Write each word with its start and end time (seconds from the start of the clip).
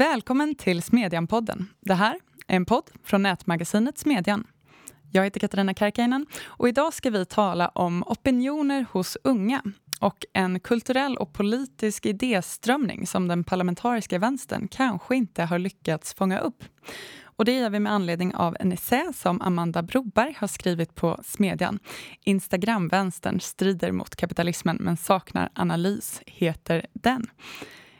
Välkommen 0.00 0.54
till 0.54 0.82
Smedjan-podden. 0.82 1.66
Det 1.80 1.94
här 1.94 2.18
är 2.46 2.56
en 2.56 2.64
podd 2.64 2.90
från 3.04 3.22
nätmagasinet 3.22 3.98
Smedjan. 3.98 4.46
Jag 5.12 5.24
heter 5.24 5.40
Katarina 5.40 5.74
Karkainen 5.74 6.26
och 6.44 6.68
idag 6.68 6.94
ska 6.94 7.10
vi 7.10 7.26
tala 7.26 7.68
om 7.68 8.04
opinioner 8.06 8.86
hos 8.92 9.16
unga 9.24 9.62
och 10.00 10.24
en 10.32 10.60
kulturell 10.60 11.16
och 11.16 11.32
politisk 11.32 12.06
idéströmning 12.06 13.06
som 13.06 13.28
den 13.28 13.44
parlamentariska 13.44 14.18
vänstern 14.18 14.68
kanske 14.68 15.16
inte 15.16 15.44
har 15.44 15.58
lyckats 15.58 16.14
fånga 16.14 16.38
upp. 16.38 16.64
Och 17.22 17.44
det 17.44 17.52
gör 17.52 17.70
vi 17.70 17.80
med 17.80 17.92
anledning 17.92 18.34
av 18.34 18.56
en 18.60 18.72
essä 18.72 19.12
som 19.14 19.40
Amanda 19.40 19.82
Broberg 19.82 20.36
har 20.38 20.48
skrivit 20.48 20.94
på 20.94 21.20
Smedjan. 21.24 21.78
Instagramvänstern 22.24 23.40
strider 23.40 23.92
mot 23.92 24.16
kapitalismen 24.16 24.76
men 24.80 24.96
saknar 24.96 25.50
analys, 25.54 26.22
heter 26.26 26.86
den. 26.92 27.26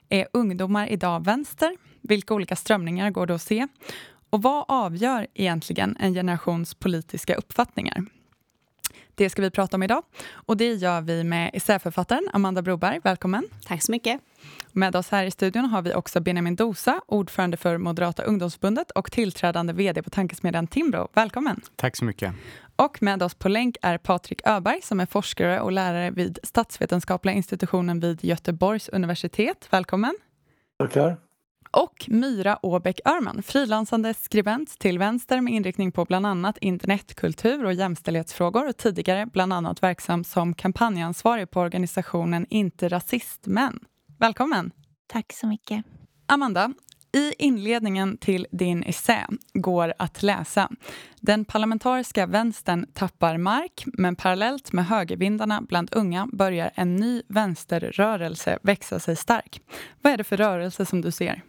Är 0.08 0.26
ungdomar 0.32 0.86
idag 0.86 1.24
vänster? 1.24 1.76
Vilka 2.00 2.34
olika 2.34 2.56
strömningar 2.56 3.10
går 3.10 3.26
det 3.26 3.34
att 3.34 3.42
se? 3.42 3.66
Och 4.30 4.42
vad 4.42 4.64
avgör 4.68 5.26
egentligen 5.34 5.96
en 6.00 6.14
generations 6.14 6.74
politiska 6.74 7.34
uppfattningar? 7.34 8.04
Det 9.14 9.30
ska 9.30 9.42
vi 9.42 9.50
prata 9.50 9.76
om 9.76 9.82
idag. 9.82 10.02
Och 10.32 10.56
det 10.56 10.74
gör 10.74 11.00
vi 11.00 11.24
med 11.24 11.50
essäförfattaren 11.52 12.28
Amanda 12.32 12.62
Broberg. 12.62 13.00
Välkommen. 13.04 13.44
Tack 13.66 13.82
så 13.82 13.92
mycket. 13.92 14.20
Med 14.72 14.96
oss 14.96 15.08
här 15.08 15.24
i 15.24 15.30
studion 15.30 15.64
har 15.64 15.82
vi 15.82 15.94
också 15.94 16.20
Benjamin 16.20 16.56
Dosa, 16.56 17.00
ordförande 17.06 17.56
för 17.56 17.78
Moderata 17.78 18.22
ungdomsförbundet 18.22 18.90
och 18.90 19.12
tillträdande 19.12 19.72
vd 19.72 20.02
på 20.02 20.10
tankesmedjan 20.10 20.66
Timbro. 20.66 21.08
Välkommen. 21.12 21.60
Tack 21.76 21.96
så 21.96 22.04
mycket. 22.04 22.34
Och 22.76 23.02
med 23.02 23.22
oss 23.22 23.34
på 23.34 23.48
länk 23.48 23.76
är 23.82 23.98
Patrik 23.98 24.40
Öberg 24.44 24.80
som 24.82 25.00
är 25.00 25.06
forskare 25.06 25.60
och 25.60 25.72
lärare 25.72 26.10
vid 26.10 26.38
statsvetenskapliga 26.42 27.34
institutionen 27.34 28.00
vid 28.00 28.24
Göteborgs 28.24 28.88
universitet. 28.88 29.68
Välkommen. 29.70 30.14
Tackar. 30.78 31.29
Och 31.72 32.06
Myra 32.08 32.58
Åbäck 32.62 33.00
Örman, 33.04 33.42
frilansande 33.42 34.14
skribent 34.14 34.78
till 34.78 34.98
vänster 34.98 35.40
med 35.40 35.54
inriktning 35.54 35.92
på 35.92 36.04
bland 36.04 36.26
annat 36.26 36.58
internetkultur 36.58 37.64
och 37.64 37.72
jämställdhetsfrågor 37.72 38.68
och 38.68 38.76
tidigare 38.76 39.26
bland 39.26 39.52
annat 39.52 39.82
verksam 39.82 40.24
som 40.24 40.54
kampanjansvarig 40.54 41.50
på 41.50 41.60
organisationen 41.60 42.46
Inte 42.50 42.88
rasistmän. 42.88 43.78
Välkommen! 44.18 44.70
Tack 45.06 45.32
så 45.32 45.46
mycket. 45.46 45.84
Amanda, 46.26 46.72
i 47.12 47.34
inledningen 47.38 48.16
till 48.16 48.46
din 48.50 48.82
essä 48.82 49.26
går 49.54 49.94
att 49.98 50.22
läsa 50.22 50.68
den 51.20 51.44
parlamentariska 51.44 52.26
vänstern 52.26 52.86
tappar 52.92 53.36
mark 53.36 53.84
men 53.86 54.16
parallellt 54.16 54.72
med 54.72 54.86
högervindarna 54.86 55.62
bland 55.62 55.88
unga 55.92 56.28
börjar 56.32 56.70
en 56.74 56.96
ny 56.96 57.22
vänsterrörelse 57.28 58.58
växa 58.62 59.00
sig 59.00 59.16
stark. 59.16 59.60
Vad 60.02 60.12
är 60.12 60.16
det 60.16 60.24
för 60.24 60.36
rörelse 60.36 60.86
som 60.86 61.00
du 61.00 61.10
ser? 61.10 61.42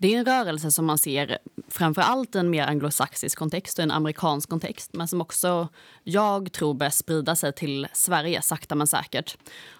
Det 0.00 0.14
är 0.14 0.18
en 0.18 0.24
rörelse 0.24 0.70
som 0.70 0.86
man 0.86 0.98
ser 0.98 1.38
framför 1.68 2.02
allt 2.02 2.34
i 2.34 2.38
en 2.38 2.50
mer 2.50 2.62
anglosaxisk 2.62 3.38
kontext 3.38 3.78
och 3.78 3.82
en 3.82 3.90
amerikansk 3.90 4.48
kontext 4.48 4.90
men 4.92 5.08
som 5.08 5.20
också 5.20 5.68
jag 6.04 6.52
tror 6.52 6.74
börjar 6.74 6.90
sprida 6.90 7.36
sig 7.36 7.52
till 7.52 7.86
Sverige 7.92 8.42
sakta 8.42 8.74
men 8.74 8.86
säkert. 8.86 9.36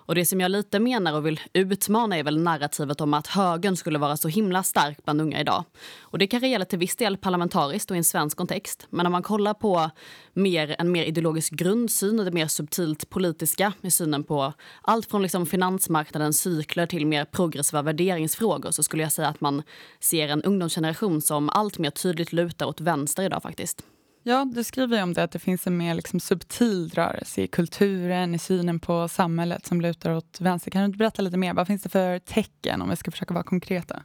Och 0.09 0.15
det 0.15 0.27
som 0.27 0.41
jag 0.41 0.51
lite 0.51 0.79
menar 0.79 1.15
och 1.15 1.27
vill 1.27 1.41
utmana 1.53 2.17
är 2.17 2.23
väl 2.23 2.39
narrativet 2.39 3.01
om 3.01 3.15
att 3.15 3.27
högern 3.27 3.77
skulle 3.77 3.99
vara 3.99 4.17
så 4.17 4.29
himla 4.29 4.63
stark 4.63 5.05
bland 5.05 5.21
unga 5.21 5.41
idag. 5.41 5.65
Och 6.01 6.19
det 6.19 6.27
kanske 6.27 6.49
gäller 6.49 6.65
till 6.65 6.79
viss 6.79 6.97
del 6.97 7.17
parlamentariskt 7.17 7.91
och 7.91 7.97
i 7.97 7.99
en 7.99 8.05
svensk 8.05 8.37
kontext. 8.37 8.87
Men 8.91 9.07
om 9.07 9.13
man 9.13 9.23
kollar 9.23 9.55
på 9.55 9.91
mer, 10.33 10.77
en 10.79 10.93
mer 10.93 11.05
ideologisk 11.05 11.53
grundsyn 11.53 12.19
och 12.19 12.25
det 12.25 12.31
mer 12.31 12.47
subtilt 12.47 13.11
politiska 13.11 13.73
i 13.83 13.91
synen 13.91 14.25
på 14.25 14.53
allt 14.83 15.11
från 15.11 15.23
liksom 15.23 15.47
finansmarknadens 15.47 16.41
cykler 16.41 16.87
till 16.87 17.07
mer 17.07 17.25
progressiva 17.25 17.83
värderingsfrågor 17.83 18.71
så 18.71 18.83
skulle 18.83 19.03
jag 19.03 19.13
säga 19.13 19.29
att 19.29 19.41
man 19.41 19.63
ser 20.01 20.29
en 20.29 20.43
ungdomsgeneration 20.43 21.21
som 21.21 21.49
allt 21.49 21.79
mer 21.79 21.91
tydligt 21.91 22.33
lutar 22.33 22.67
åt 22.67 22.81
vänster 22.81 23.23
idag 23.23 23.43
faktiskt. 23.43 23.83
Ja, 24.23 24.45
du 24.55 24.65
skriver 24.65 25.03
om 25.03 25.15
det, 25.15 25.23
att 25.23 25.31
det 25.31 25.39
finns 25.39 25.67
en 25.67 25.77
mer 25.77 25.95
liksom 25.95 26.21
subtil 26.21 26.91
rörelse 26.95 27.43
i 27.43 27.47
kulturen, 27.47 28.35
i 28.35 28.39
synen 28.39 28.81
på 28.81 29.09
samhället 29.09 29.67
som 29.67 29.81
lutar 29.81 30.11
åt 30.11 30.41
vänster. 30.41 30.71
Kan 30.71 30.91
du 30.91 30.99
berätta 30.99 31.23
lite 31.23 31.37
mer? 31.37 31.55
Vad 31.55 31.67
finns 31.67 31.83
det 31.83 31.89
för 31.89 32.19
tecken 32.19 32.83
om 32.83 32.91
vi 32.91 32.97
ska 32.97 33.11
försöka 33.11 33.35
vara 33.35 33.45
konkreta? 33.45 34.03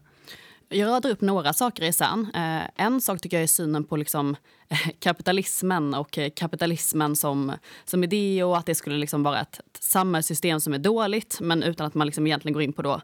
Jag 0.70 0.88
radar 0.88 1.10
upp 1.10 1.22
några 1.22 1.54
saker 1.54 1.84
i 1.84 1.94
sen. 1.94 2.32
Eh, 2.36 2.86
en 2.86 3.02
sak 3.02 3.22
tycker 3.22 3.38
jag 3.38 3.44
är 3.44 3.48
synen 3.48 3.84
på 3.84 3.98
liksom, 3.98 4.36
eh, 4.70 4.90
kapitalismen 5.00 5.94
och 5.94 6.18
eh, 6.18 6.30
kapitalismen 6.36 7.16
som, 7.16 7.52
som 7.86 8.04
idé 8.04 8.44
och 8.44 8.58
att 8.58 8.66
det 8.66 8.76
skulle 8.76 8.98
liksom 8.98 9.24
vara 9.24 9.42
ett, 9.42 9.60
ett 9.60 9.84
samhällssystem 9.84 10.60
som 10.60 10.74
är 10.74 10.78
dåligt 10.78 11.38
men 11.42 11.64
utan 11.64 11.88
att 11.88 11.94
man 11.94 12.08
liksom 12.08 12.28
egentligen 12.28 12.54
går 12.54 12.64
in 12.64 12.74
på 12.74 12.82
då 12.82 13.02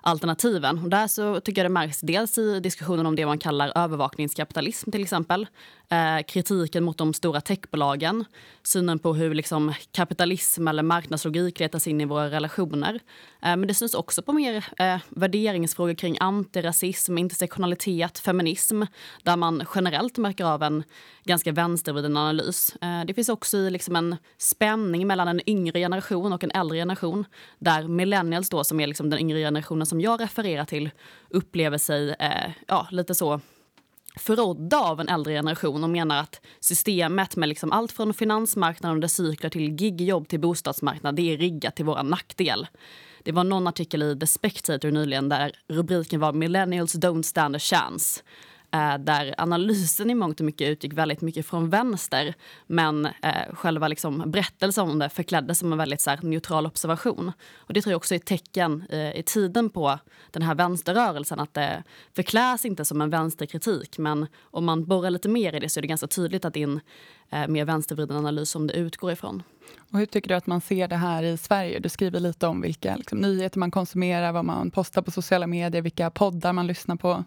alternativen. 0.00 0.78
Och 0.78 0.90
där 0.90 1.06
så 1.06 1.40
tycker 1.40 1.62
jag 1.62 1.70
det 1.70 1.74
märks 1.74 2.00
dels 2.00 2.38
i 2.38 2.60
diskussionen 2.60 3.06
om 3.06 3.16
det 3.16 3.26
man 3.26 3.38
kallar 3.38 3.72
övervakningskapitalism 3.74 4.90
till 4.90 5.02
exempel. 5.02 5.46
Eh, 5.90 6.22
kritiken 6.26 6.84
mot 6.84 6.98
de 6.98 7.14
stora 7.14 7.40
techbolagen, 7.40 8.24
synen 8.62 8.98
på 8.98 9.14
hur 9.14 9.34
liksom, 9.34 9.74
kapitalism 9.92 10.68
eller 10.68 10.82
marknadslogik 10.82 11.60
letas 11.60 11.86
in 11.86 12.00
i 12.00 12.04
våra 12.04 12.30
relationer. 12.30 12.94
Eh, 13.42 13.56
men 13.56 13.66
det 13.66 13.74
syns 13.74 13.94
också 13.94 14.22
på 14.22 14.32
mer 14.32 14.64
eh, 14.78 14.96
värderingsfrågor 15.08 15.94
kring 15.94 16.16
antirasism, 16.20 17.18
intersektionalitet, 17.18 18.18
feminism 18.18 18.82
där 19.22 19.36
man 19.36 19.62
generellt 19.74 20.18
märker 20.18 20.44
av 20.44 20.62
en 20.62 20.84
ganska 21.24 21.52
vänstervriden 21.52 22.16
analys. 22.16 22.76
Eh, 22.80 23.04
det 23.06 23.14
finns 23.14 23.28
också 23.28 23.56
i 23.56 23.70
liksom 23.70 23.96
en 23.96 24.16
spänning 24.38 25.06
mellan 25.06 25.28
en 25.28 25.50
yngre 25.50 25.78
generation 25.78 26.32
och 26.32 26.44
en 26.44 26.50
äldre 26.50 26.78
generation 26.78 27.24
där 27.58 27.88
millennials 27.88 28.48
då, 28.48 28.64
som 28.64 28.80
är 28.80 28.86
liksom 28.86 29.10
den 29.10 29.18
yngre 29.18 29.38
generationen 29.38 29.86
som 29.88 30.00
jag 30.00 30.20
refererar 30.20 30.64
till 30.64 30.90
upplever 31.30 31.78
sig 31.78 32.10
eh, 32.18 32.50
ja, 32.66 32.88
lite 32.90 33.14
så 33.14 33.40
förrådda 34.18 34.78
av 34.78 35.00
en 35.00 35.08
äldre 35.08 35.32
generation 35.32 35.84
och 35.84 35.90
menar 35.90 36.20
att 36.20 36.40
systemet 36.60 37.36
med 37.36 37.48
liksom 37.48 37.72
allt 37.72 37.92
från 37.92 38.14
finansmarknaden 38.14 39.04
och 39.04 39.10
cykler 39.10 39.50
till 39.50 39.80
gigjobb 39.80 40.28
till 40.28 40.40
bostadsmarknad, 40.40 41.16
det 41.16 41.32
är 41.32 41.38
riggat 41.38 41.76
till 41.76 41.84
vår 41.84 42.02
nackdel. 42.02 42.66
Det 43.22 43.32
var 43.32 43.44
någon 43.44 43.66
artikel 43.66 44.02
i 44.02 44.18
The 44.18 44.26
Spectator 44.26 44.90
nyligen 44.90 45.28
där 45.28 45.52
rubriken 45.68 46.20
var 46.20 46.32
“Millennials 46.32 46.94
don't 46.94 47.22
stand 47.22 47.56
a 47.56 47.58
chance” 47.58 48.22
Eh, 48.70 48.98
där 48.98 49.34
analysen 49.38 50.10
i 50.10 50.14
mångt 50.14 50.40
och 50.40 50.46
mycket 50.46 50.68
utgick 50.68 50.92
väldigt 50.92 51.20
mycket 51.20 51.46
från 51.46 51.70
vänster 51.70 52.34
men 52.66 53.06
eh, 53.06 53.52
själva 53.52 53.88
liksom 53.88 54.30
berättelsen 54.30 54.90
om 54.90 54.98
det 54.98 55.08
förkläddes 55.08 55.58
som 55.58 55.72
en 55.72 55.78
väldigt 55.78 56.00
så 56.00 56.10
här, 56.10 56.18
neutral 56.22 56.66
observation. 56.66 57.32
Och 57.56 57.74
Det 57.74 57.82
tror 57.82 57.90
jag 57.92 57.96
också 57.96 58.14
är 58.14 58.16
ett 58.16 58.26
tecken 58.26 58.84
eh, 58.90 59.16
i 59.16 59.22
tiden 59.26 59.70
på 59.70 59.98
den 60.30 60.42
här 60.42 60.54
vänsterrörelsen 60.54 61.40
att 61.40 61.54
det 61.54 61.82
förkläs 62.14 62.64
inte 62.64 62.84
som 62.84 63.00
en 63.00 63.10
vänsterkritik 63.10 63.98
men 63.98 64.26
om 64.42 64.64
man 64.64 64.84
borrar 64.84 65.10
lite 65.10 65.28
mer 65.28 65.54
i 65.54 65.60
det 65.60 65.68
så 65.68 65.80
är 65.80 65.82
det 65.82 65.88
ganska 65.88 66.06
tydligt 66.06 66.44
att 66.44 66.54
det 66.54 66.62
är 66.62 66.68
en 66.68 66.80
eh, 67.30 67.48
mer 67.48 67.64
vänstervriden 67.64 68.16
analys 68.16 68.50
som 68.50 68.66
det 68.66 68.74
utgår 68.74 69.12
ifrån. 69.12 69.42
Och 69.92 69.98
hur 69.98 70.06
tycker 70.06 70.28
du 70.28 70.34
att 70.34 70.46
man 70.46 70.60
ser 70.60 70.88
det 70.88 70.96
här 70.96 71.22
i 71.22 71.36
Sverige? 71.36 71.78
Du 71.78 71.88
skriver 71.88 72.20
lite 72.20 72.46
om 72.46 72.60
vilka 72.60 72.96
liksom, 72.96 73.18
nyheter 73.18 73.58
man 73.58 73.70
konsumerar, 73.70 74.32
vad 74.32 74.44
man 74.44 74.70
postar 74.70 75.02
på 75.02 75.10
sociala 75.10 75.46
medier, 75.46 75.82
vilka 75.82 76.10
poddar 76.10 76.52
man 76.52 76.66
lyssnar 76.66 76.96
på. 76.96 77.24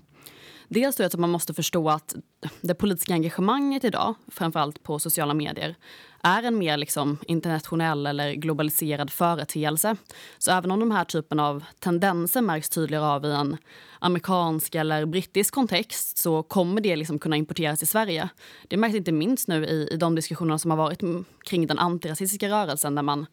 Dels 0.73 0.95
tror 0.95 1.03
jag 1.03 1.07
att 1.07 1.19
man 1.19 1.29
måste 1.29 1.53
förstå 1.53 1.89
att 1.89 2.15
det 2.61 2.75
politiska 2.75 3.13
engagemanget 3.13 3.83
idag, 3.83 4.15
framförallt 4.27 4.83
på 4.83 4.99
sociala 4.99 5.33
medier, 5.33 5.75
är 6.23 6.43
en 6.43 6.57
mer 6.57 6.77
liksom 6.77 7.17
internationell 7.27 8.05
eller 8.05 8.33
globaliserad 8.33 9.09
företeelse. 9.09 9.95
Så 10.37 10.51
även 10.51 10.71
om 10.71 10.79
de 10.79 10.91
här 10.91 11.03
typen 11.03 11.39
av 11.39 11.63
tendenser 11.79 12.41
märks 12.41 12.69
tydligare 12.69 13.05
av 13.05 13.25
i 13.25 13.31
en 13.31 13.57
amerikansk 13.99 14.75
eller 14.75 15.05
brittisk 15.05 15.53
kontext 15.53 16.17
så 16.17 16.43
kommer 16.43 16.81
det 16.81 16.95
liksom 16.95 17.19
kunna 17.19 17.35
importeras 17.35 17.79
till 17.79 17.87
Sverige. 17.87 18.29
Det 18.67 18.77
märks 18.77 18.95
inte 18.95 19.11
minst 19.11 19.47
nu 19.47 19.65
i, 19.65 19.89
i 19.91 19.97
de 19.97 20.15
diskussioner 20.15 20.57
som 20.57 20.71
har 20.71 20.77
varit 20.77 21.01
kring 21.45 21.67
den 21.67 21.79
antirasistiska 21.79 22.49
rörelsen 22.49 22.95
där 22.95 23.03
man 23.03 23.25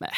eh, 0.00 0.08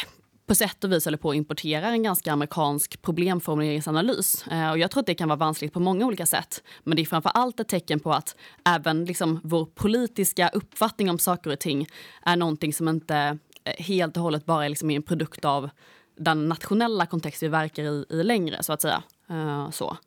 på 0.47 0.55
sätt 0.55 0.83
och 0.83 0.91
vis 0.91 1.05
håller 1.05 1.17
på 1.17 1.29
att 1.29 1.35
importera 1.35 1.87
en 1.87 2.03
ganska 2.03 2.33
amerikansk 2.33 3.01
problemformuleringsanalys. 3.01 4.47
Eh, 4.47 4.69
och 4.69 4.77
jag 4.77 4.91
tror 4.91 5.01
att 5.01 5.07
det 5.07 5.15
kan 5.15 5.29
vara 5.29 5.37
vanskligt 5.37 5.73
på 5.73 5.79
många 5.79 6.05
olika 6.05 6.25
sätt. 6.25 6.63
Men 6.83 6.95
det 6.95 7.01
är 7.01 7.05
framför 7.05 7.31
allt 7.33 7.59
ett 7.59 7.67
tecken 7.67 7.99
på 7.99 8.13
att 8.13 8.35
även 8.65 9.05
liksom 9.05 9.39
vår 9.43 9.65
politiska 9.65 10.49
uppfattning 10.49 11.09
om 11.09 11.19
saker 11.19 11.51
och 11.51 11.59
ting 11.59 11.87
är 12.23 12.35
någonting 12.35 12.73
som 12.73 12.87
inte 12.87 13.37
eh, 13.63 13.85
helt 13.85 14.17
och 14.17 14.23
hållet 14.23 14.45
bara 14.45 14.65
är 14.65 14.69
liksom 14.69 14.89
en 14.89 15.03
produkt 15.03 15.45
av 15.45 15.69
den 16.17 16.49
nationella 16.49 17.05
kontext 17.05 17.43
vi 17.43 17.47
verkar 17.47 17.83
i, 17.83 18.05
i 18.09 18.23
längre, 18.23 18.63
så 18.63 18.73
att 18.73 18.81
säga. 18.81 19.03
Uh, 19.31 19.69
så. 19.71 19.97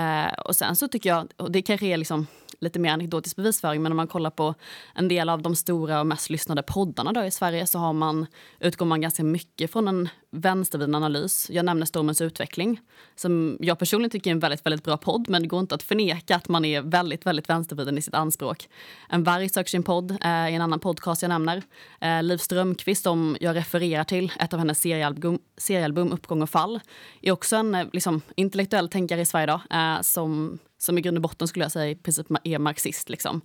Uh, 0.00 0.32
och 0.44 0.56
sen 0.56 0.76
så 0.76 0.88
tycker 0.88 1.08
jag, 1.08 1.28
och 1.36 1.52
det 1.52 1.62
kanske 1.62 1.86
är 1.86 1.96
liksom 1.96 2.26
lite 2.60 2.78
mer 2.78 2.92
anekdotisk 2.92 3.36
bevisföring, 3.36 3.82
men 3.82 3.92
om 3.92 3.96
man 3.96 4.06
kollar 4.06 4.30
på 4.30 4.54
en 4.94 5.08
del 5.08 5.28
av 5.28 5.42
de 5.42 5.56
stora 5.56 6.00
och 6.00 6.06
mest 6.06 6.30
lyssnade 6.30 6.62
poddarna 6.62 7.12
då 7.12 7.24
i 7.24 7.30
Sverige 7.30 7.66
så 7.66 7.78
har 7.78 7.92
man, 7.92 8.26
utgår 8.60 8.86
man 8.86 9.00
ganska 9.00 9.24
mycket 9.24 9.72
från 9.72 9.88
en 9.88 10.08
vänstervriden 10.30 10.94
analys. 10.94 11.50
Jag 11.50 11.64
nämner 11.64 11.86
Stormens 11.86 12.20
utveckling, 12.20 12.80
som 13.16 13.56
jag 13.60 13.78
personligen 13.78 14.10
tycker 14.10 14.30
är 14.30 14.32
en 14.32 14.40
väldigt, 14.40 14.66
väldigt 14.66 14.84
bra 14.84 14.96
podd, 14.96 15.28
men 15.28 15.42
det 15.42 15.48
går 15.48 15.60
inte 15.60 15.74
att 15.74 15.82
förneka 15.82 16.36
att 16.36 16.48
man 16.48 16.64
är 16.64 16.82
väldigt, 16.82 17.26
väldigt 17.26 17.48
vänstervriden 17.48 17.98
i 17.98 18.02
sitt 18.02 18.14
anspråk. 18.14 18.68
En 19.08 19.24
varg 19.24 19.48
söker 19.48 19.70
sin 19.70 19.82
podd 19.82 20.10
eh, 20.10 20.48
i 20.50 20.54
en 20.54 20.62
annan 20.62 20.80
podcast 20.80 21.22
jag 21.22 21.28
nämner. 21.28 21.62
Eh, 22.00 22.22
Liv 22.22 22.38
Strömquist, 22.38 23.02
som 23.02 23.36
jag 23.40 23.56
refererar 23.56 24.04
till, 24.04 24.32
ett 24.40 24.52
av 24.52 24.58
hennes 24.58 24.80
seriealbum, 24.80 25.38
seriealbum 25.56 26.12
Uppgång 26.12 26.42
och 26.42 26.50
fall, 26.50 26.80
är 27.22 27.32
också 27.32 27.56
en 27.56 27.74
eh, 27.74 27.86
liksom, 27.92 28.20
intellektuell 28.34 28.88
tänkare 28.88 29.20
i 29.20 29.26
Sverige 29.26 29.44
idag, 29.44 29.60
eh, 29.70 30.00
som, 30.00 30.58
som 30.82 30.98
i 30.98 31.00
grund 31.00 31.18
och 31.18 31.22
botten 31.22 31.48
skulle 31.48 31.64
jag 31.64 31.72
säga 31.72 31.90
i 31.90 31.94
princip 31.94 32.26
är 32.44 32.58
marxist. 32.58 33.08
Liksom. 33.08 33.40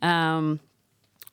Um, 0.00 0.58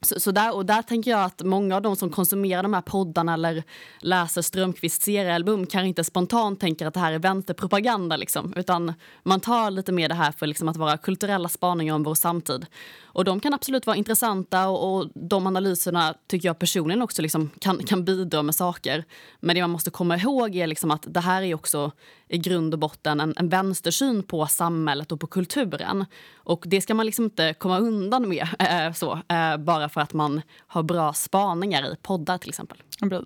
så, 0.05 0.19
så, 0.19 0.31
där, 0.31 0.55
och 0.55 0.65
där 0.65 0.81
tänker 0.81 1.11
jag 1.11 1.23
att 1.23 1.43
många 1.43 1.75
av 1.75 1.81
de 1.81 1.95
som 1.95 2.09
konsumerar 2.09 2.63
de 2.63 2.73
här 2.73 2.81
poddarna 2.81 3.33
eller 3.33 3.63
läser 3.99 4.41
Strömquists 4.41 5.05
seriealbum 5.05 5.65
kan 5.65 5.85
inte 5.85 6.03
spontant 6.03 6.59
tänka 6.59 6.87
att 6.87 6.93
det 6.93 6.99
här 6.99 7.13
är 7.13 7.19
vänsterpropaganda. 7.19 8.17
Liksom, 8.17 8.53
utan 8.55 8.93
man 9.23 9.39
tar 9.39 9.71
lite 9.71 9.91
mer 9.91 10.09
det 10.09 10.15
här 10.15 10.31
för 10.31 10.47
liksom 10.47 10.67
att 10.67 10.77
vara 10.77 10.97
kulturella 10.97 11.49
spaningar 11.49 11.95
om 11.95 12.03
vår 12.03 12.15
samtid. 12.15 12.65
Och 13.03 13.25
de 13.25 13.39
kan 13.39 13.53
absolut 13.53 13.85
vara 13.85 13.97
intressanta 13.97 14.67
och, 14.67 14.95
och 14.95 15.09
de 15.15 15.47
analyserna 15.47 16.13
tycker 16.27 16.49
jag 16.49 16.59
personligen 16.59 17.01
också 17.01 17.21
liksom 17.21 17.49
kan, 17.59 17.77
kan 17.77 18.05
bidra 18.05 18.43
med 18.43 18.55
saker. 18.55 19.03
Men 19.39 19.55
det 19.55 19.61
man 19.61 19.69
måste 19.69 19.91
komma 19.91 20.17
ihåg 20.17 20.55
är 20.55 20.67
liksom 20.67 20.91
att 20.91 21.05
det 21.07 21.19
här 21.19 21.41
är 21.41 21.55
också 21.55 21.91
i 22.27 22.37
grund 22.37 22.73
och 22.73 22.79
botten 22.79 23.19
en, 23.19 23.33
en 23.37 23.49
vänstersyn 23.49 24.23
på 24.23 24.47
samhället 24.47 25.11
och 25.11 25.19
på 25.19 25.27
kulturen. 25.27 26.05
Och 26.35 26.63
det 26.67 26.81
ska 26.81 26.93
man 26.93 27.05
liksom 27.05 27.25
inte 27.25 27.53
komma 27.53 27.79
undan 27.79 28.29
med 28.29 28.47
eh, 28.59 28.93
så, 28.93 29.19
eh, 29.29 29.57
bara 29.57 29.89
för 29.95 30.01
att 30.01 30.13
man 30.13 30.41
har 30.67 30.83
bra 30.83 31.13
spaningar 31.13 31.93
i 31.93 31.95
poddar 32.01 32.37
till 32.37 32.49
exempel. 32.49 32.77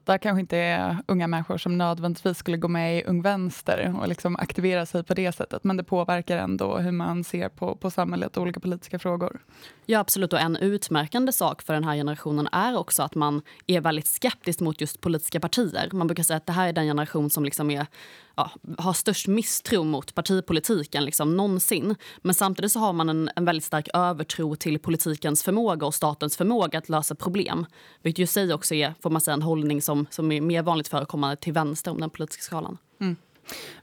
Där 0.03 0.17
kanske 0.17 0.39
inte 0.39 0.57
är 0.57 0.97
unga 1.07 1.27
människor 1.27 1.57
som 1.57 1.77
nödvändigtvis 1.77 2.37
skulle 2.37 2.57
gå 2.57 2.67
med 2.67 2.97
i 2.97 3.03
Ung 3.03 3.21
Vänster 3.21 3.95
och 4.01 4.07
liksom 4.07 4.35
aktivera 4.35 4.85
sig 4.85 5.03
på 5.03 5.13
det 5.13 5.31
sättet, 5.31 5.63
men 5.63 5.77
det 5.77 5.83
påverkar 5.83 6.37
ändå 6.37 6.77
hur 6.77 6.91
man 6.91 7.23
ser 7.23 7.49
på, 7.49 7.75
på 7.75 7.91
samhället 7.91 8.37
och 8.37 8.43
olika 8.43 8.59
politiska 8.59 8.99
frågor. 8.99 9.39
Ja, 9.85 9.99
absolut. 9.99 10.33
Och 10.33 10.39
en 10.39 10.55
utmärkande 10.57 11.31
sak 11.31 11.61
för 11.61 11.73
den 11.73 11.83
här 11.83 11.95
generationen 11.95 12.47
är 12.51 12.77
också 12.77 13.03
att 13.03 13.15
man 13.15 13.41
är 13.67 13.81
väldigt 13.81 14.07
skeptisk 14.07 14.59
mot 14.59 14.81
just 14.81 15.01
politiska 15.01 15.39
partier. 15.39 15.89
Man 15.91 16.07
brukar 16.07 16.23
säga 16.23 16.37
att 16.37 16.45
det 16.45 16.53
här 16.53 16.67
är 16.67 16.73
den 16.73 16.85
generation 16.85 17.29
som 17.29 17.43
liksom 17.45 17.71
är 17.71 17.85
ja, 18.39 18.51
har 18.77 18.93
störst 18.93 19.27
misstro 19.27 19.83
mot 19.83 20.15
partipolitiken 20.15 21.05
liksom, 21.05 21.37
någonsin. 21.37 21.95
Men 22.21 22.33
samtidigt 22.35 22.71
så 22.71 22.79
har 22.79 22.93
man 22.93 23.09
en, 23.09 23.29
en 23.35 23.45
väldigt 23.45 23.63
stark 23.63 23.87
övertro 23.93 24.55
till 24.55 24.79
politikens 24.79 25.43
förmåga 25.43 25.85
och 25.85 25.95
statens 25.95 26.37
förmåga 26.37 26.77
att 26.77 26.89
lösa 26.89 27.15
problem. 27.15 27.65
Vilket 28.01 28.21
ju 28.21 28.27
sig 28.27 28.53
också 28.53 28.75
är, 28.75 28.93
får 29.01 29.09
man 29.09 29.21
säga, 29.21 29.33
en 29.33 29.41
hållning 29.41 29.81
som, 29.81 30.07
som 30.09 30.31
är 30.31 30.41
mer 30.41 30.63
vanligt 30.63 30.87
förekommande 30.87 31.35
till 31.35 31.53
vänster 31.53 31.91
om 31.91 31.99
den 31.99 32.09
politiska 32.09 32.41
skalan. 32.41 32.77
Mm. 33.01 33.15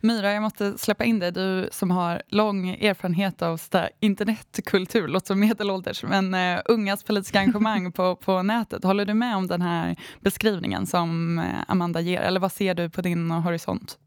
Myra, 0.01 0.33
jag 0.33 0.43
måste 0.43 0.79
släppa 0.79 1.05
in 1.05 1.19
dig. 1.19 1.33
Du 1.33 1.69
som 1.73 1.91
har 1.91 2.23
lång 2.29 2.69
erfarenhet 2.71 3.43
av 3.43 3.61
internetkultur, 4.01 5.09
låter 5.09 5.27
som 5.27 5.41
medelålders, 5.41 6.03
men 6.03 6.35
uh, 6.35 6.61
ungas 6.65 7.05
politiska 7.05 7.39
engagemang 7.39 7.93
på, 7.97 8.17
på 8.17 8.43
nätet. 8.43 8.85
Håller 8.85 9.05
du 9.05 9.15
med 9.15 9.37
om 9.37 9.47
den 9.47 9.63
här 9.63 9.97
beskrivningen 10.21 10.87
som 10.87 11.39
uh, 11.39 11.45
Amanda 11.69 12.01
ger, 12.01 12.21
eller 12.21 12.41
vad 12.41 12.53
ser 12.53 12.75
du 12.75 12.91
på 12.91 13.03
din 13.03 13.31
horisont? 13.31 13.99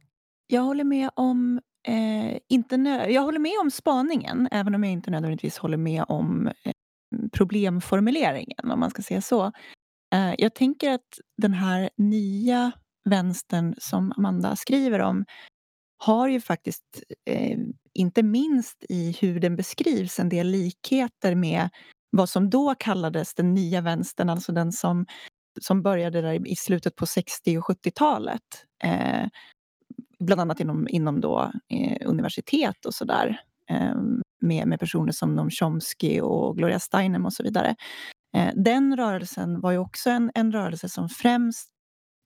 Jag 0.51 0.61
håller 0.61 0.83
med 0.83 1.09
om 1.15 1.59
eh, 1.87 2.37
inte 2.49 2.75
jag 3.09 3.21
håller 3.21 3.39
med 3.39 3.59
om 3.61 3.71
spaningen, 3.71 4.47
även 4.51 4.75
om 4.75 4.83
jag 4.83 4.93
inte 4.93 5.11
nödvändigtvis 5.11 5.57
håller 5.57 5.77
med 5.77 6.05
om 6.07 6.47
eh, 6.47 6.73
problemformuleringen, 7.31 8.71
om 8.71 8.79
man 8.79 8.89
ska 8.89 9.01
säga 9.01 9.21
så. 9.21 9.51
Eh, 10.15 10.33
jag 10.37 10.55
tänker 10.55 10.91
att 10.91 11.19
den 11.37 11.53
här 11.53 11.89
nya 11.97 12.71
vänstern 13.09 13.75
som 13.77 14.13
Amanda 14.17 14.55
skriver 14.55 14.99
om 14.99 15.25
har 15.97 16.27
ju 16.27 16.41
faktiskt, 16.41 17.03
eh, 17.29 17.57
inte 17.93 18.23
minst 18.23 18.85
i 18.89 19.17
hur 19.21 19.39
den 19.39 19.55
beskrivs, 19.55 20.19
en 20.19 20.29
del 20.29 20.47
likheter 20.47 21.35
med 21.35 21.69
vad 22.11 22.29
som 22.29 22.49
då 22.49 22.75
kallades 22.79 23.33
den 23.35 23.53
nya 23.53 23.81
vänstern, 23.81 24.29
alltså 24.29 24.51
den 24.51 24.71
som, 24.71 25.05
som 25.61 25.81
började 25.81 26.21
där 26.21 26.47
i 26.47 26.55
slutet 26.55 26.95
på 26.95 27.05
60 27.05 27.57
och 27.57 27.63
70-talet. 27.63 28.65
Bland 30.19 30.41
annat 30.41 30.59
inom, 30.59 30.87
inom 30.89 31.21
då, 31.21 31.51
eh, 31.69 32.07
universitet 32.09 32.85
och 32.85 32.93
sådär. 32.93 33.41
Eh, 33.69 33.95
med, 34.41 34.67
med 34.67 34.79
personer 34.79 35.11
som 35.11 35.35
Noam 35.35 35.49
Chomsky 35.49 36.21
och 36.21 36.57
Gloria 36.57 36.79
Steinem 36.79 37.25
och 37.25 37.33
så 37.33 37.43
vidare. 37.43 37.75
Eh, 38.35 38.51
den 38.55 38.97
rörelsen 38.97 39.61
var 39.61 39.71
ju 39.71 39.77
också 39.77 40.09
en, 40.09 40.31
en 40.35 40.51
rörelse 40.51 40.89
som 40.89 41.09
främst 41.09 41.69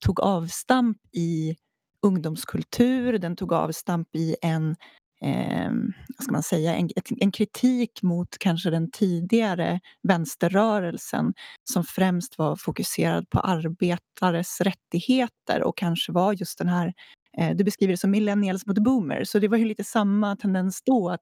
tog 0.06 0.20
avstamp 0.20 0.98
i 1.12 1.56
ungdomskultur. 2.02 3.18
Den 3.18 3.36
tog 3.36 3.54
avstamp 3.54 4.16
i 4.16 4.36
en, 4.42 4.76
eh, 5.22 5.72
vad 6.18 6.24
ska 6.24 6.32
man 6.32 6.44
säga, 6.44 6.76
en, 6.76 6.90
en 7.20 7.32
kritik 7.32 8.04
mot 8.04 8.38
kanske 8.40 8.70
den 8.70 8.92
tidigare 8.92 9.80
vänsterrörelsen 10.08 11.34
som 11.64 11.84
främst 11.84 12.38
var 12.38 12.56
fokuserad 12.56 13.30
på 13.30 13.40
arbetares 13.40 14.62
rättigheter 14.62 15.64
och 15.64 15.78
kanske 15.78 16.12
var 16.12 16.34
just 16.34 16.58
den 16.58 16.70
här 16.70 16.94
Eh, 17.38 17.56
du 17.56 17.64
beskriver 17.64 17.94
det 17.94 17.98
som 17.98 18.12
millennials 18.12 18.66
mot 18.66 18.78
boomers. 18.78 19.30
Så 19.30 19.40
det 19.40 19.48
var 19.48 19.58
ju 19.58 19.66
lite 19.66 19.84
samma 19.84 20.36
tendens 20.36 20.82
då. 20.86 21.10
att 21.10 21.22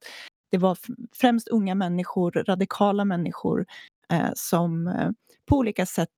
Det 0.51 0.57
var 0.57 0.77
främst 1.15 1.47
unga 1.47 1.75
människor, 1.75 2.31
radikala 2.31 3.05
människor 3.05 3.65
eh, 4.13 4.29
som 4.35 4.87
eh, 4.87 5.09
på 5.49 5.57
olika 5.57 5.85
sätt 5.85 6.09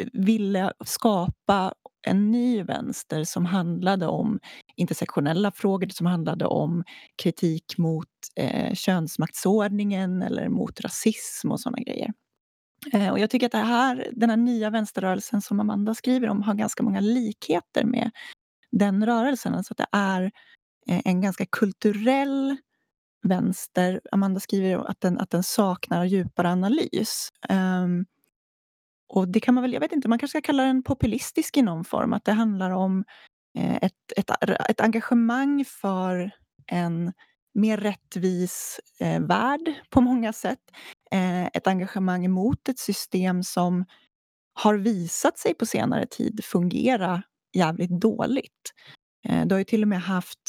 eh, 0.00 0.06
ville 0.12 0.72
skapa 0.84 1.74
en 2.06 2.30
ny 2.30 2.62
vänster 2.62 3.24
som 3.24 3.46
handlade 3.46 4.06
om 4.06 4.38
intersektionella 4.76 5.52
frågor, 5.52 5.88
som 5.88 6.06
handlade 6.06 6.46
om 6.46 6.84
kritik 7.22 7.78
mot 7.78 8.08
eh, 8.36 8.74
könsmaktsordningen 8.74 10.22
eller 10.22 10.48
mot 10.48 10.80
rasism 10.80 11.52
och 11.52 11.60
såna 11.60 11.78
grejer. 11.78 12.12
Eh, 12.92 13.10
och 13.10 13.18
jag 13.18 13.30
tycker 13.30 13.46
att 13.46 13.52
det 13.52 13.58
här, 13.58 14.08
den 14.12 14.30
här 14.30 14.36
nya 14.36 14.70
vänsterrörelsen 14.70 15.42
som 15.42 15.60
Amanda 15.60 15.94
skriver 15.94 16.28
om 16.28 16.42
har 16.42 16.54
ganska 16.54 16.82
många 16.82 17.00
likheter 17.00 17.84
med 17.84 18.10
den 18.78 19.06
rörelsen. 19.06 19.54
Alltså 19.54 19.72
att 19.72 19.78
det 19.78 19.86
är 19.92 20.22
eh, 20.88 21.00
en 21.04 21.20
ganska 21.20 21.46
kulturell 21.46 22.56
vänster. 23.22 24.00
Amanda 24.12 24.40
skriver 24.40 24.90
att 24.90 25.00
den, 25.00 25.18
att 25.18 25.30
den 25.30 25.42
saknar 25.42 26.04
djupare 26.04 26.48
analys. 26.48 27.28
Um, 27.48 28.06
och 29.08 29.28
det 29.28 29.40
kan 29.40 29.54
man 29.54 29.62
väl, 29.62 29.72
jag 29.72 29.80
vet 29.80 29.92
inte, 29.92 30.08
man 30.08 30.18
kanske 30.18 30.38
ska 30.38 30.46
kalla 30.46 30.62
den 30.62 30.82
populistisk 30.82 31.56
i 31.56 31.62
någon 31.62 31.84
form. 31.84 32.12
Att 32.12 32.24
det 32.24 32.32
handlar 32.32 32.70
om 32.70 33.04
eh, 33.58 33.76
ett, 33.76 34.12
ett, 34.16 34.30
ett 34.68 34.80
engagemang 34.80 35.64
för 35.64 36.30
en 36.66 37.12
mer 37.54 37.76
rättvis 37.76 38.80
eh, 39.00 39.20
värld 39.20 39.74
på 39.90 40.00
många 40.00 40.32
sätt. 40.32 40.60
Eh, 41.10 41.46
ett 41.46 41.66
engagemang 41.66 42.24
emot 42.24 42.68
ett 42.68 42.78
system 42.78 43.42
som 43.42 43.84
har 44.54 44.74
visat 44.74 45.38
sig 45.38 45.54
på 45.54 45.66
senare 45.66 46.06
tid 46.06 46.44
fungera 46.44 47.22
jävligt 47.56 48.00
dåligt. 48.00 48.72
Eh, 49.28 49.46
du 49.46 49.54
har 49.54 49.58
ju 49.58 49.64
till 49.64 49.82
och 49.82 49.88
med 49.88 50.00
haft 50.00 50.40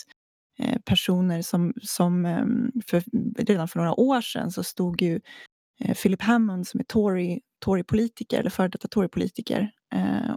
eh, 0.60 0.80
personer 0.86 1.42
som, 1.42 1.74
som 1.82 2.26
ehm, 2.26 2.72
för, 2.88 3.04
redan 3.44 3.68
för 3.68 3.80
några 3.80 4.00
år 4.00 4.22
sedan 4.22 4.52
så 4.52 4.64
stod 4.64 5.02
ju 5.02 5.20
eh, 5.80 5.96
Philip 5.96 6.22
Hammond 6.22 6.68
som 6.68 6.80
är 6.80 6.84
Tory, 6.84 7.40
Tory-politiker, 7.66 8.40
eller 8.40 8.50
före 8.50 8.68
detta 8.68 8.88
Tory-politiker 8.88 9.72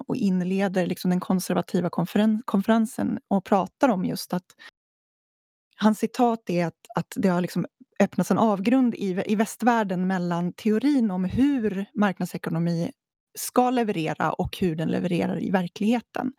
och 0.07 0.17
inleder 0.17 0.87
liksom 0.87 1.11
den 1.11 1.21
konservativa 1.21 1.91
konferen 1.91 2.43
konferensen 2.45 3.19
och 3.29 3.45
pratar 3.45 3.89
om 3.89 4.05
just 4.05 4.33
att 4.33 4.45
hans 5.77 5.99
citat 5.99 6.51
är 6.51 6.67
att, 6.67 6.87
att 6.97 7.13
det 7.17 7.29
har 7.29 7.41
liksom 7.41 7.67
öppnats 8.01 8.31
en 8.31 8.39
avgrund 8.39 8.95
i, 8.95 9.23
i 9.27 9.35
västvärlden 9.35 10.07
mellan 10.07 10.53
teorin 10.53 11.11
om 11.11 11.25
hur 11.25 11.87
marknadsekonomi 11.95 12.91
ska 13.39 13.71
leverera 13.71 14.33
och 14.33 14.57
hur 14.61 14.77
den 14.77 14.89
levererar 14.89 15.43
i 15.43 15.51
verkligheten. 15.51 16.33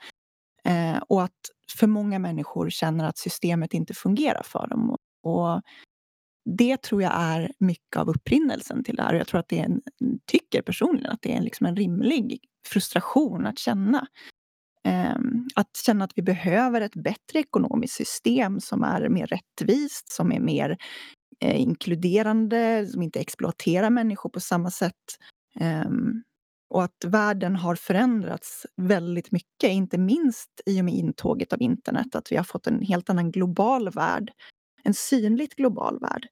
Eh, 0.67 0.97
och 1.07 1.23
att 1.23 1.39
för 1.77 1.87
många 1.87 2.19
människor 2.19 2.69
känner 2.69 3.05
att 3.05 3.17
systemet 3.17 3.73
inte 3.73 3.93
fungerar 3.93 4.43
för 4.43 4.67
dem. 4.67 4.97
Och 5.23 5.61
det 6.45 6.81
tror 6.81 7.01
jag 7.01 7.11
är 7.15 7.51
mycket 7.59 7.97
av 7.97 8.09
upprinnelsen 8.09 8.83
till 8.83 8.95
det 8.95 9.03
här. 9.03 9.13
Och 9.13 9.19
jag 9.19 9.27
tror 9.27 9.39
att 9.39 9.49
det 9.49 9.59
är 9.59 9.65
en, 9.65 9.81
tycker 10.25 10.61
personligen 10.61 11.11
att 11.11 11.21
det 11.21 11.33
är 11.33 11.41
liksom 11.41 11.65
en 11.65 11.75
rimlig 11.75 12.39
frustration 12.67 13.45
att 13.45 13.59
känna. 13.59 14.07
Eh, 14.83 15.15
att 15.55 15.77
känna 15.85 16.05
att 16.05 16.13
vi 16.15 16.21
behöver 16.21 16.81
ett 16.81 16.95
bättre 16.95 17.39
ekonomiskt 17.39 17.93
system 17.93 18.59
som 18.59 18.83
är 18.83 19.09
mer 19.09 19.27
rättvist, 19.27 20.11
som 20.11 20.31
är 20.31 20.39
mer 20.39 20.77
eh, 21.39 21.61
inkluderande, 21.61 22.87
som 22.87 23.01
inte 23.01 23.19
exploaterar 23.19 23.89
människor 23.89 24.29
på 24.29 24.39
samma 24.39 24.71
sätt. 24.71 25.17
Um, 25.59 26.23
och 26.71 26.83
att 26.83 27.05
världen 27.05 27.55
har 27.55 27.75
förändrats 27.75 28.65
väldigt 28.77 29.31
mycket, 29.31 29.69
inte 29.69 29.97
minst 29.97 30.61
i 30.65 30.81
och 30.81 30.85
med 30.85 30.93
intåget 30.93 31.53
av 31.53 31.61
internet. 31.61 32.15
Att 32.15 32.31
vi 32.31 32.35
har 32.35 32.43
fått 32.43 32.67
en 32.67 32.81
helt 32.81 33.09
annan 33.09 33.31
global 33.31 33.89
värld, 33.89 34.31
en 34.83 34.93
synligt 34.93 35.55
global 35.55 35.99
värld. 35.99 36.27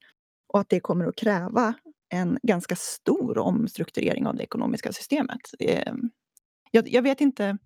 Och 0.53 0.59
att 0.59 0.69
det 0.69 0.79
kommer 0.79 1.05
att 1.05 1.15
kräva 1.15 1.73
en 2.09 2.39
ganska 2.43 2.75
stor 2.75 3.37
omstrukturering 3.37 4.27
av 4.27 4.35
det 4.35 4.43
ekonomiska 4.43 4.93
systemet. 4.93 5.41
Eh, 5.59 5.93
jag, 6.71 6.89
jag 6.89 7.01
vet 7.01 7.21
inte 7.21 7.57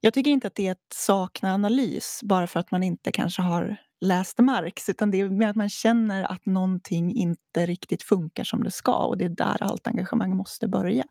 jag 0.00 0.14
tycker 0.14 0.30
inte 0.30 0.46
att 0.46 0.54
det 0.54 0.66
är 0.66 0.72
att 0.72 0.92
sakna 0.94 1.54
analys 1.54 2.20
bara 2.22 2.46
för 2.46 2.60
att 2.60 2.70
man 2.70 2.82
inte 2.82 3.12
kanske 3.12 3.42
har 3.42 3.76
läst 4.00 4.38
Marx 4.38 4.88
utan 4.88 5.10
det 5.10 5.20
är 5.20 5.28
mer 5.28 5.48
att 5.48 5.56
man 5.56 5.68
känner 5.68 6.24
att 6.24 6.46
någonting 6.46 7.14
inte 7.14 7.66
riktigt 7.66 8.02
funkar 8.02 8.44
som 8.44 8.62
det 8.62 8.70
ska 8.70 8.96
och 8.96 9.18
det 9.18 9.24
är 9.24 9.28
där 9.28 9.62
allt 9.62 9.86
engagemang 9.86 10.36
måste 10.36 10.68
börja. 10.68 11.04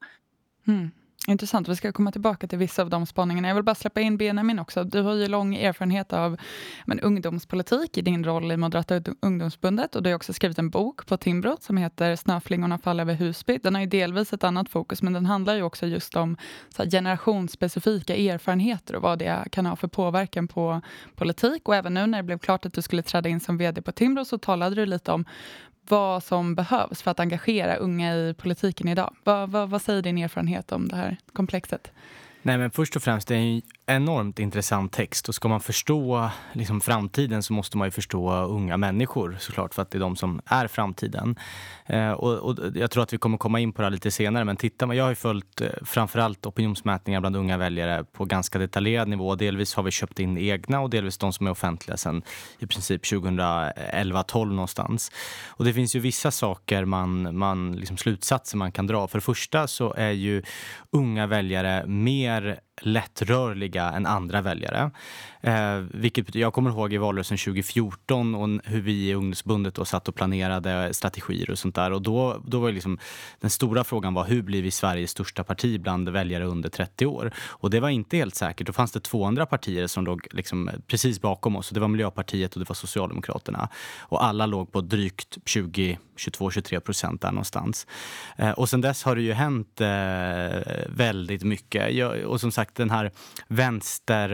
Mm. 0.67 0.91
Intressant. 1.27 1.67
Vi 1.67 1.75
ska 1.75 1.91
komma 1.91 2.11
tillbaka 2.11 2.47
till 2.47 2.57
vissa 2.57 2.81
av 2.81 2.89
de 2.89 3.05
spaningarna. 3.05 3.47
Jag 3.47 3.55
vill 3.55 3.63
bara 3.63 3.75
släppa 3.75 4.01
in 4.01 4.17
Benjamin 4.17 4.59
också. 4.59 4.83
Du 4.83 5.01
har 5.01 5.13
ju 5.13 5.27
lång 5.27 5.55
erfarenhet 5.55 6.13
av 6.13 6.37
men, 6.85 6.99
ungdomspolitik 6.99 7.97
i 7.97 8.01
din 8.01 8.23
roll 8.23 8.51
i 8.51 8.57
Moderata 8.57 9.01
ungdomsbundet 9.19 9.95
och 9.95 10.03
du 10.03 10.09
har 10.09 10.15
också 10.15 10.33
skrivit 10.33 10.59
en 10.59 10.69
bok 10.69 11.05
på 11.05 11.17
Timbro 11.17 11.57
som 11.59 11.77
heter 11.77 12.15
Snöflingorna 12.15 12.77
faller 12.77 13.03
över 13.03 13.13
Husby. 13.13 13.59
Den 13.63 13.75
har 13.75 13.81
ju 13.81 13.87
delvis 13.87 14.33
ett 14.33 14.43
annat 14.43 14.69
fokus, 14.69 15.01
men 15.01 15.13
den 15.13 15.25
handlar 15.25 15.55
ju 15.55 15.63
också 15.63 15.85
just 15.85 16.15
om 16.15 16.37
så 16.75 16.83
här, 16.83 16.89
generationsspecifika 16.89 18.15
erfarenheter 18.15 18.95
och 18.95 19.01
vad 19.01 19.19
det 19.19 19.47
kan 19.51 19.65
ha 19.65 19.75
för 19.75 19.87
påverkan 19.87 20.47
på 20.47 20.81
politik. 21.15 21.67
Och 21.67 21.75
även 21.75 21.93
nu 21.93 22.07
när 22.07 22.17
det 22.17 22.23
blev 22.23 22.37
klart 22.37 22.65
att 22.65 22.73
du 22.73 22.81
skulle 22.81 23.03
träda 23.03 23.29
in 23.29 23.39
som 23.39 23.57
vd 23.57 23.81
på 23.81 23.91
Timbro 23.91 24.25
så 24.25 24.37
talade 24.37 24.75
du 24.75 24.85
lite 24.85 25.11
om 25.11 25.25
vad 25.91 26.23
som 26.23 26.55
behövs 26.55 27.01
för 27.01 27.11
att 27.11 27.19
engagera 27.19 27.75
unga 27.75 28.15
i 28.15 28.33
politiken 28.33 28.87
idag. 28.87 29.15
Vad, 29.23 29.49
vad, 29.49 29.69
vad 29.69 29.81
säger 29.81 30.01
din 30.01 30.17
erfarenhet 30.17 30.71
om 30.71 30.87
det 30.87 30.95
här 30.95 31.17
komplexet? 31.33 31.91
Nej, 32.41 32.57
men 32.57 32.71
först 32.71 32.95
och 32.95 33.03
främst, 33.03 33.27
det 33.27 33.35
är 33.35 33.39
en 33.39 33.61
enormt 33.95 34.39
intressant 34.39 34.93
text. 34.93 35.29
Och 35.29 35.35
ska 35.35 35.47
man 35.47 35.59
förstå 35.59 36.29
liksom, 36.53 36.81
framtiden 36.81 37.43
så 37.43 37.53
måste 37.53 37.77
man 37.77 37.87
ju 37.87 37.91
förstå 37.91 38.31
unga 38.31 38.77
människor 38.77 39.37
såklart, 39.39 39.73
för 39.73 39.81
att 39.81 39.91
det 39.91 39.97
är 39.97 39.99
de 39.99 40.15
som 40.15 40.41
är 40.45 40.67
framtiden. 40.67 41.35
Eh, 41.85 42.11
och, 42.11 42.33
och, 42.37 42.57
jag 42.75 42.91
tror 42.91 43.03
att 43.03 43.13
vi 43.13 43.17
kommer 43.17 43.37
komma 43.37 43.59
in 43.59 43.73
på 43.73 43.81
det 43.81 43.89
lite 43.89 44.11
senare, 44.11 44.45
men 44.45 44.57
titta, 44.57 44.95
jag 44.95 45.03
har 45.03 45.09
ju 45.09 45.15
följt 45.15 45.61
eh, 45.61 45.67
framförallt 45.81 46.45
opinionsmätningar 46.45 47.19
bland 47.19 47.35
unga 47.35 47.57
väljare 47.57 48.03
på 48.03 48.25
ganska 48.25 48.59
detaljerad 48.59 49.07
nivå. 49.07 49.35
Delvis 49.35 49.75
har 49.75 49.83
vi 49.83 49.91
köpt 49.91 50.19
in 50.19 50.37
egna 50.37 50.81
och 50.81 50.89
delvis 50.89 51.17
de 51.17 51.33
som 51.33 51.47
är 51.47 51.51
offentliga 51.51 51.97
sedan 51.97 52.21
i 52.59 52.67
princip 52.67 53.03
2011-12 53.03 54.45
någonstans. 54.45 55.11
Och 55.47 55.65
det 55.65 55.73
finns 55.73 55.95
ju 55.95 55.99
vissa 55.99 56.31
saker 56.31 56.85
man, 56.85 57.37
man 57.37 57.71
liksom 57.75 57.97
slutsatser 57.97 58.57
man 58.57 58.71
kan 58.71 58.87
dra. 58.87 59.07
För 59.07 59.17
det 59.17 59.21
första 59.21 59.67
så 59.67 59.93
är 59.93 60.11
ju 60.11 60.43
unga 60.91 61.27
väljare 61.27 61.85
mer 61.87 62.59
lättrörliga 62.81 63.91
än 63.91 64.05
andra 64.05 64.41
väljare. 64.41 64.91
Eh, 65.41 65.77
vilket 65.93 66.35
jag 66.35 66.53
kommer 66.53 66.69
ihåg 66.69 66.93
i 66.93 66.97
valrörelsen 66.97 67.37
2014 67.37 68.35
och 68.35 68.49
hur 68.63 68.81
vi 68.81 69.09
i 69.09 69.13
ungdomsbundet 69.13 69.75
då 69.75 69.85
satt 69.85 70.07
och 70.07 70.15
planerade 70.15 70.93
strategier 70.93 71.49
och 71.49 71.59
sånt 71.59 71.75
där. 71.75 71.91
Och 71.91 72.01
då, 72.01 72.41
då 72.45 72.59
var 72.59 72.71
liksom, 72.71 72.99
den 73.39 73.49
stora 73.49 73.83
frågan 73.83 74.13
var 74.13 74.25
hur 74.25 74.41
blir 74.41 74.61
vi 74.61 74.71
Sveriges 74.71 75.11
största 75.11 75.43
parti 75.43 75.81
bland 75.81 76.09
väljare 76.09 76.45
under 76.45 76.69
30 76.69 77.05
år? 77.05 77.31
Och 77.37 77.69
det 77.69 77.79
var 77.79 77.89
inte 77.89 78.17
helt 78.17 78.35
säkert. 78.35 78.67
Då 78.67 78.73
fanns 78.73 78.91
det 78.91 78.99
två 78.99 79.25
andra 79.25 79.45
partier 79.45 79.87
som 79.87 80.05
låg 80.05 80.27
liksom 80.31 80.69
precis 80.87 81.21
bakom 81.21 81.55
oss. 81.55 81.67
Och 81.67 81.73
det 81.73 81.79
var 81.79 81.87
Miljöpartiet 81.87 82.53
och 82.53 82.59
det 82.59 82.69
var 82.69 82.75
Socialdemokraterna. 82.75 83.69
Och 83.99 84.23
alla 84.23 84.45
låg 84.45 84.71
på 84.71 84.81
drygt 84.81 85.37
20 85.45 85.97
22-23 86.21 86.79
procent 86.79 87.21
där 87.21 87.31
någonstans. 87.31 87.87
Eh, 88.37 88.51
och 88.51 88.69
sen 88.69 88.81
dess 88.81 89.03
har 89.03 89.15
det 89.15 89.21
ju 89.21 89.33
hänt 89.33 89.81
eh, 89.81 89.87
väldigt 90.87 91.43
mycket. 91.43 91.93
Jag, 91.93 92.25
och 92.25 92.41
som 92.41 92.51
sagt, 92.51 92.70
den 92.75 92.89
här 92.89 93.11
vänster 93.47 94.31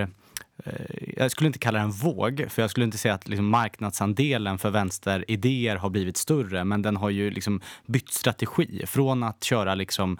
eh, 0.65 1.07
jag 1.17 1.31
skulle 1.31 1.47
inte 1.47 1.59
kalla 1.59 1.79
det 1.79 1.83
en 1.83 1.91
våg, 1.91 2.45
för 2.49 2.61
jag 2.61 2.71
skulle 2.71 2.83
inte 2.83 2.97
säga 2.97 3.13
att 3.13 3.27
liksom 3.27 3.47
marknadsandelen 3.47 4.57
för 4.57 4.69
vänsteridéer 4.69 5.75
har 5.75 5.89
blivit 5.89 6.17
större, 6.17 6.63
men 6.63 6.81
den 6.81 6.97
har 6.97 7.09
ju 7.09 7.31
liksom 7.31 7.61
bytt 7.85 8.13
strategi. 8.13 8.83
Från 8.87 9.23
att 9.23 9.43
köra 9.43 9.75
liksom 9.75 10.17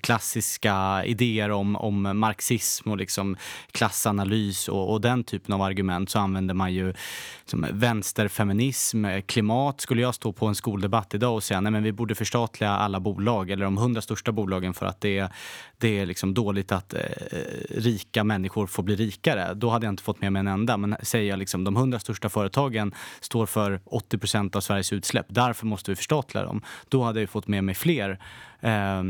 klassiska 0.00 1.04
idéer 1.04 1.50
om, 1.50 1.76
om 1.76 2.18
marxism 2.18 2.90
och 2.90 2.96
liksom 2.96 3.36
klassanalys 3.70 4.68
och, 4.68 4.92
och 4.92 5.00
den 5.00 5.24
typen 5.24 5.54
av 5.54 5.62
argument 5.62 6.10
så 6.10 6.18
använder 6.18 6.54
man 6.54 6.74
ju 6.74 6.94
liksom 7.40 7.66
vänsterfeminism, 7.72 9.04
eh, 9.04 9.20
klimat. 9.20 9.80
Skulle 9.80 10.02
jag 10.02 10.14
stå 10.14 10.32
på 10.32 10.46
en 10.46 10.54
skoldebatt 10.54 11.14
idag 11.14 11.34
och 11.34 11.42
säga 11.42 11.60
nej 11.60 11.82
vi 11.82 11.92
borde 11.92 12.14
förstatliga 12.14 12.70
alla 12.70 13.00
bolag 13.00 13.50
eller 13.50 13.64
de 13.64 13.76
hundra 13.76 14.02
största 14.02 14.32
bolagen 14.32 14.74
för 14.74 14.86
att 14.86 15.00
det, 15.00 15.28
det 15.78 15.98
är 15.98 16.06
liksom 16.06 16.34
dåligt 16.34 16.72
att 16.72 16.94
eh, 16.94 17.00
eh, 17.00 17.38
rika 17.68 18.24
människor 18.24 18.66
får 18.66 18.82
bli 18.82 18.96
rikare. 18.96 19.54
Då 19.54 19.70
hade 19.70 19.86
jag 19.86 19.92
inte 19.92 20.02
fått 20.02 20.20
med 20.20 20.32
mig 20.32 20.40
en 20.40 20.48
enda. 20.48 20.76
Men 20.76 20.96
säger 21.02 21.30
jag 21.30 21.38
liksom 21.38 21.64
de 21.64 21.76
hundra 21.76 21.98
största 21.98 22.28
företagen 22.28 22.94
står 23.20 23.46
för 23.46 23.80
80% 23.84 24.56
av 24.56 24.60
Sveriges 24.60 24.92
utsläpp. 24.92 25.26
Därför 25.28 25.66
måste 25.66 25.90
vi 25.90 25.96
förstatliga 25.96 26.44
dem. 26.44 26.62
Då 26.88 27.02
hade 27.02 27.20
jag 27.20 27.30
fått 27.30 27.48
med 27.48 27.64
mig 27.64 27.74
fler 27.74 28.18
eh, 28.60 29.02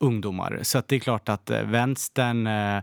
ungdomar. 0.00 0.58
Så 0.62 0.82
det 0.86 0.96
är 0.96 1.00
klart 1.00 1.28
att 1.28 1.50
eh, 1.50 1.62
vänstern 1.62 2.46
eh, 2.46 2.82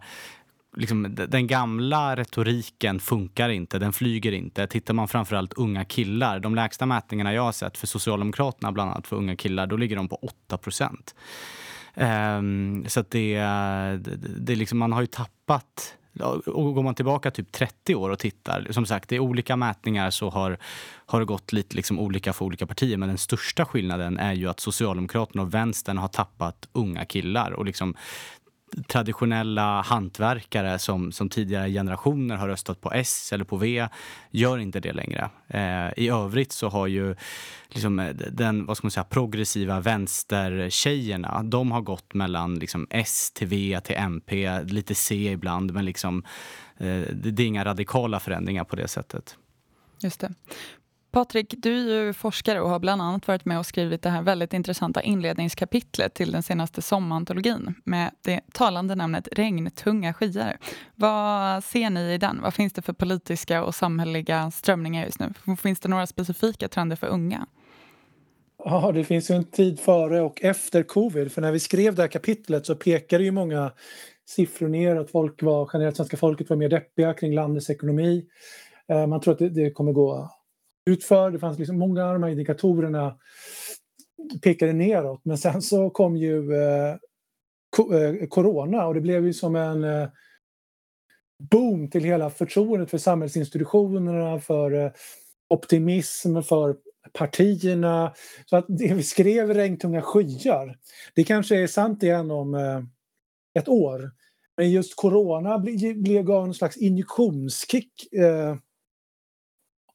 Liksom, 0.78 1.16
den 1.16 1.48
gamla 1.48 2.16
retoriken 2.16 3.00
funkar 3.00 3.50
inte, 3.50 3.80
den 3.80 3.94
flyger 3.94 4.32
inte. 4.32 4.68
Tittar 4.68 4.94
man 4.94 5.08
framförallt 5.08 5.54
unga 5.54 5.86
killar, 5.86 6.40
de 6.40 6.56
lägsta 6.56 6.86
mätningarna 6.86 7.34
jag 7.34 7.42
har 7.42 7.52
sett 7.52 7.78
för 7.78 7.88
Socialdemokraterna 7.88 8.72
bland 8.72 8.92
annat 8.92 9.08
för 9.08 9.16
unga 9.16 9.36
killar, 9.36 9.68
då 9.68 9.78
ligger 9.78 9.96
de 9.96 10.08
på 10.08 10.16
8 10.16 10.58
procent. 10.58 11.16
Um, 11.96 12.86
så 12.88 13.00
att 13.00 13.12
det, 13.12 13.40
det, 13.98 14.18
det 14.40 14.56
liksom, 14.56 14.78
man 14.78 14.92
har 14.92 15.02
ju 15.02 15.08
tappat 15.08 15.96
och 16.46 16.74
går 16.74 16.84
man 16.84 16.96
tillbaka 16.96 17.32
typ 17.32 17.52
30 17.52 17.96
år 17.96 18.10
och 18.10 18.20
tittar, 18.20 18.68
som 18.72 18.86
sagt 18.86 19.12
i 19.12 19.20
olika 19.20 19.56
mätningar 19.56 20.10
så 20.10 20.30
har, 20.30 20.58
har 21.06 21.20
det 21.20 21.26
gått 21.26 21.54
lite 21.54 21.76
liksom 21.76 22.00
olika 22.00 22.34
för 22.34 22.46
olika 22.46 22.68
partier. 22.68 22.98
Men 22.98 23.10
den 23.10 23.18
största 23.18 23.66
skillnaden 23.66 24.20
är 24.20 24.34
ju 24.34 24.50
att 24.50 24.60
Socialdemokraterna 24.60 25.44
och 25.44 25.54
vänstern 25.54 25.98
har 25.98 26.08
tappat 26.08 26.68
unga 26.72 27.06
killar. 27.06 27.52
Och 27.52 27.66
liksom, 27.66 27.96
traditionella 28.88 29.82
hantverkare 29.82 30.80
som, 30.80 31.12
som 31.12 31.30
tidigare 31.30 31.70
generationer 31.70 32.36
har 32.36 32.48
röstat 32.48 32.82
på 32.82 32.92
S 32.92 33.34
eller 33.34 33.46
på 33.46 33.58
V 33.58 33.88
gör 34.32 34.58
inte 34.58 34.80
det 34.80 34.94
längre. 34.94 35.30
Eh, 35.48 36.04
I 36.04 36.10
övrigt 36.10 36.52
så 36.52 36.70
har 36.70 36.88
ju 36.88 37.16
liksom 37.70 38.00
eh, 38.00 38.16
den 38.16 38.66
vad 38.66 38.78
ska 38.78 38.86
man 38.86 38.92
säga, 38.92 39.04
progressiva 39.04 39.80
vänstertjejerna 39.80 41.44
de 41.44 41.72
har 41.72 41.82
gått 41.82 42.14
mellan 42.14 42.60
liksom 42.60 42.88
S 42.90 43.32
till 43.32 43.48
V 43.48 43.80
till 43.84 43.96
MP, 43.96 44.64
lite 44.64 44.96
C 44.96 45.32
ibland 45.32 45.74
men 45.74 45.86
liksom, 45.86 46.24
eh, 46.78 47.02
det 47.14 47.44
är 47.44 47.48
inga 47.48 47.66
radikala 47.66 48.20
förändringar 48.20 48.64
på 48.64 48.76
det 48.76 48.88
sättet. 48.88 49.38
Just 50.02 50.20
det. 50.20 50.34
Patrik, 51.16 51.56
du 51.58 51.92
är 51.92 52.04
ju 52.04 52.14
forskare 52.14 52.62
och 52.62 52.70
har 52.70 52.80
bland 52.80 53.02
annat 53.02 53.28
varit 53.28 53.46
med 53.46 53.60
och 53.60 53.66
skrivit 53.66 54.02
det 54.02 54.10
här 54.10 54.22
väldigt 54.22 54.54
intressanta 54.54 55.02
inledningskapitlet 55.02 56.14
till 56.14 56.32
den 56.32 56.44
senaste 56.44 56.82
sommarantologin 56.82 57.76
med 57.84 58.12
det 58.22 58.42
talande 58.54 58.96
namnet 58.96 59.28
Regntunga 59.32 60.14
skyar. 60.14 60.58
Vad 60.96 61.64
ser 61.64 61.90
ni 61.90 62.14
i 62.14 62.18
den? 62.18 62.42
Vad 62.42 62.54
finns 62.54 62.74
det 62.74 62.82
för 62.82 62.94
politiska 62.94 63.64
och 63.64 63.76
samhälleliga 63.76 64.52
strömningar 64.52 65.06
just 65.06 65.20
nu? 65.20 65.56
Finns 65.58 65.80
det 65.80 65.90
några 65.90 66.08
specifika 66.08 66.68
trender 66.68 66.96
för 66.96 67.08
unga? 67.08 67.48
Ja, 68.64 68.92
det 68.92 69.04
finns 69.04 69.32
ju 69.32 69.36
en 69.36 69.52
tid 69.52 69.80
före 69.80 70.22
och 70.22 70.44
efter 70.44 70.84
covid. 70.84 71.32
För 71.32 71.42
när 71.42 71.52
vi 71.52 71.60
skrev 71.60 71.96
det 71.96 72.02
här 72.02 72.10
kapitlet 72.10 72.66
så 72.66 72.76
pekade 72.76 73.24
ju 73.24 73.32
många 73.32 73.72
siffror 74.26 74.68
ner 74.68 74.96
att 74.96 75.12
folk 75.12 75.44
var, 75.44 75.70
generellt 75.74 75.96
svenska 75.96 76.18
folket 76.18 76.50
var 76.50 76.58
mer 76.58 76.70
deppiga 76.70 77.14
kring 77.14 77.36
landets 77.36 77.70
ekonomi. 77.70 78.26
Eh, 78.90 79.08
man 79.08 79.22
tror 79.22 79.34
att 79.34 79.56
det 79.56 79.72
kommer 79.72 79.92
gå 79.92 80.30
utför. 80.86 81.32
Det 81.32 81.40
fanns 81.40 81.60
liksom 81.60 81.80
många 81.80 82.06
av 82.06 82.14
de 82.14 82.24
här 82.24 82.30
indikatorerna 82.30 83.18
pekade 84.42 84.74
neråt. 84.74 85.22
Men 85.24 85.38
sen 85.38 85.62
så 85.62 85.90
kom 85.90 86.18
ju 86.18 86.54
eh, 86.54 86.96
eh, 87.92 88.28
corona 88.30 88.88
och 88.88 88.94
det 88.94 89.02
blev 89.02 89.26
ju 89.26 89.34
som 89.34 89.56
en 89.56 89.84
eh, 89.84 90.10
boom 91.52 91.90
till 91.90 92.04
hela 92.04 92.30
förtroendet 92.30 92.92
för 92.92 92.98
samhällsinstitutionerna, 92.98 94.40
för 94.40 94.72
eh, 94.72 94.92
optimism, 95.50 96.42
för 96.42 96.76
partierna. 97.14 98.14
Så 98.46 98.58
att 98.58 98.66
det 98.68 98.94
vi 98.94 99.04
skrev 99.04 99.54
Regntunga 99.54 100.02
skyar, 100.02 100.78
det 101.16 101.24
kanske 101.24 101.56
är 101.56 101.68
sant 101.68 102.04
igen 102.04 102.32
om 102.32 102.56
eh, 102.56 102.82
ett 103.60 103.68
år. 103.68 104.12
Men 104.58 104.72
just 104.72 104.96
corona 104.96 105.60
blev, 105.60 106.02
blev 106.02 106.24
gav 106.24 106.46
en 106.46 106.54
slags 106.54 106.78
injektionskick 106.78 108.14
eh, 108.14 108.56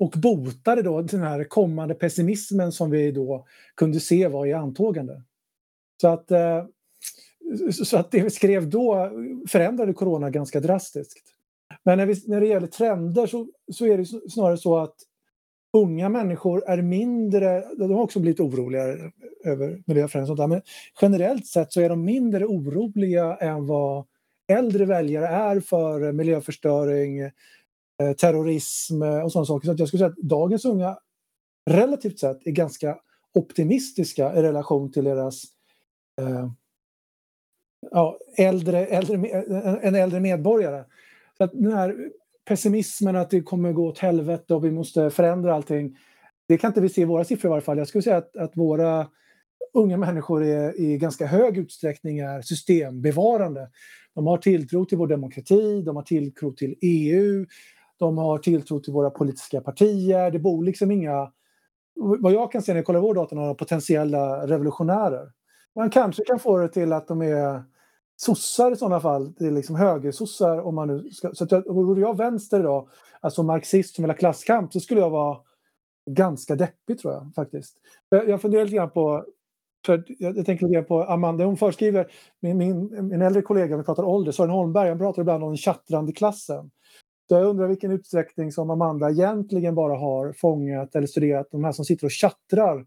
och 0.00 0.14
botade 0.16 0.82
då 0.82 1.02
den 1.02 1.20
här 1.20 1.44
kommande 1.44 1.94
pessimismen 1.94 2.72
som 2.72 2.90
vi 2.90 3.12
då 3.12 3.46
kunde 3.74 4.00
se 4.00 4.28
var 4.28 4.46
i 4.46 4.52
antågande. 4.52 5.22
Så 6.00 6.08
att, 6.08 6.30
eh, 6.30 6.64
så 7.84 7.96
att 7.96 8.10
det 8.10 8.22
vi 8.22 8.30
skrev 8.30 8.70
då 8.70 9.10
förändrade 9.48 9.92
corona 9.92 10.30
ganska 10.30 10.60
drastiskt. 10.60 11.34
Men 11.82 11.98
när, 11.98 12.06
vi, 12.06 12.14
när 12.26 12.40
det 12.40 12.46
gäller 12.46 12.66
trender 12.66 13.26
så, 13.26 13.46
så 13.72 13.86
är 13.86 13.98
det 13.98 14.30
snarare 14.30 14.56
så 14.56 14.78
att 14.78 14.94
unga 15.72 16.08
människor 16.08 16.64
är 16.66 16.82
mindre, 16.82 17.64
de 17.76 17.90
har 17.90 18.02
också 18.02 18.20
blivit 18.20 18.40
oroliga 18.40 18.82
över 19.44 19.82
miljöförändringar 19.86 20.46
men 20.46 20.62
generellt 21.02 21.46
sett 21.46 21.72
så 21.72 21.80
är 21.80 21.88
de 21.88 22.04
mindre 22.04 22.44
oroliga 22.46 23.36
än 23.36 23.66
vad 23.66 24.06
äldre 24.48 24.84
väljare 24.84 25.26
är 25.26 25.60
för 25.60 26.12
miljöförstöring, 26.12 27.30
Eh, 28.00 28.12
terrorism 28.12 29.02
eh, 29.02 29.18
och 29.18 29.32
sådana 29.32 29.46
saker. 29.46 29.66
Så 29.66 29.74
jag 29.78 29.88
skulle 29.88 29.98
säga 29.98 30.10
att 30.10 30.16
dagens 30.16 30.64
unga 30.64 30.98
relativt 31.70 32.18
sett 32.18 32.46
är 32.46 32.50
ganska 32.50 32.98
optimistiska 33.34 34.34
i 34.34 34.42
relation 34.42 34.92
till 34.92 35.04
deras 35.04 35.42
eh, 36.20 36.50
ja, 37.90 38.18
äldre, 38.36 38.86
äldre, 38.86 39.14
eh, 39.16 39.86
en 39.86 39.94
äldre 39.94 40.20
medborgare. 40.20 40.84
Så 41.36 41.44
att 41.44 41.52
den 41.52 41.72
här 41.72 41.96
pessimismen 42.48 43.16
att 43.16 43.30
det 43.30 43.40
kommer 43.40 43.72
gå 43.72 43.88
åt 43.88 43.98
helvete 43.98 44.54
och 44.54 44.64
vi 44.64 44.70
måste 44.70 45.10
förändra 45.10 45.54
allting. 45.54 45.98
Det 46.48 46.58
kan 46.58 46.68
inte 46.68 46.80
vi 46.80 46.88
se 46.88 47.00
i 47.00 47.04
våra 47.04 47.24
siffror 47.24 47.48
i 47.48 47.50
varje 47.50 47.62
fall. 47.62 47.78
Jag 47.78 47.88
skulle 47.88 48.02
säga 48.02 48.16
att, 48.16 48.36
att 48.36 48.56
våra 48.56 49.06
unga 49.74 49.96
människor 49.96 50.44
är, 50.44 50.80
i 50.80 50.98
ganska 50.98 51.26
hög 51.26 51.58
utsträckning 51.58 52.18
är 52.18 52.42
systembevarande. 52.42 53.70
De 54.14 54.26
har 54.26 54.38
tilltro 54.38 54.84
till 54.84 54.98
vår 54.98 55.06
demokrati, 55.06 55.82
de 55.82 55.96
har 55.96 56.02
tilltro 56.02 56.52
till 56.52 56.74
EU, 56.80 57.46
de 58.00 58.18
har 58.18 58.38
tilltro 58.38 58.80
till 58.80 58.92
våra 58.92 59.10
politiska 59.10 59.60
partier. 59.60 60.30
Det 60.30 60.38
bor 60.38 60.64
liksom 60.64 60.90
inga, 60.90 61.32
vad 61.94 62.32
jag 62.32 62.52
kan 62.52 62.62
se 62.62 62.72
när 62.72 62.78
jag 62.78 62.86
kollar 62.86 63.00
vår 63.00 63.14
data, 63.14 63.34
några 63.34 63.54
potentiella 63.54 64.46
revolutionärer. 64.46 65.32
Man 65.76 65.90
kanske 65.90 66.24
kan 66.24 66.38
få 66.38 66.58
det 66.58 66.68
till 66.68 66.92
att 66.92 67.08
de 67.08 67.22
är 67.22 67.62
sossar 68.16 68.72
i 68.72 68.76
sådana 68.76 69.00
fall, 69.00 69.32
det 69.38 69.46
är 69.46 69.50
liksom 69.50 69.76
högersossar 69.76 70.60
om 70.60 70.74
man 70.74 70.88
nu 70.88 71.10
ska... 71.10 71.34
Så 71.34 71.44
att 71.44 71.52
jag, 71.52 71.74
vore 71.74 72.00
jag 72.00 72.16
vänster 72.16 72.60
idag, 72.60 72.88
alltså 73.20 73.42
marxist 73.42 73.94
som 73.94 74.02
vill 74.02 74.10
ha 74.10 74.16
klasskamp, 74.16 74.72
så 74.72 74.80
skulle 74.80 75.00
jag 75.00 75.10
vara 75.10 75.38
ganska 76.10 76.56
deppig 76.56 76.98
tror 76.98 77.12
jag 77.12 77.32
faktiskt. 77.34 77.76
Jag, 78.08 78.28
jag 78.28 78.40
funderar 78.42 78.64
lite 78.64 78.76
grann 78.76 78.90
på, 78.90 79.24
för 79.86 80.04
jag, 80.18 80.38
jag 80.38 80.46
tänker 80.46 80.66
lite 80.66 80.74
grann 80.74 80.84
på 80.84 81.02
Amanda, 81.02 81.44
hon 81.44 81.56
föreskriver, 81.56 82.12
min, 82.40 82.58
min, 82.58 83.08
min 83.08 83.22
äldre 83.22 83.42
kollega, 83.42 83.76
vi 83.76 83.82
pratar 83.82 84.02
ålder, 84.02 84.32
Sören 84.32 84.50
Holmberg, 84.50 84.88
han 84.88 84.98
pratar 84.98 85.22
ibland 85.22 85.44
om 85.44 85.50
den 85.50 85.56
tjattrande 85.56 86.12
klassen. 86.12 86.70
Så 87.30 87.36
jag 87.36 87.46
undrar 87.46 87.68
vilken 87.68 87.90
utsträckning 87.90 88.52
som 88.52 88.70
Amanda 88.70 89.10
egentligen 89.10 89.74
bara 89.74 89.96
har 89.96 90.32
fångat 90.32 90.96
eller 90.96 91.06
studerat 91.06 91.48
de 91.50 91.64
här 91.64 91.72
som 91.72 91.84
sitter 91.84 92.06
och 92.06 92.10
tjattrar 92.10 92.86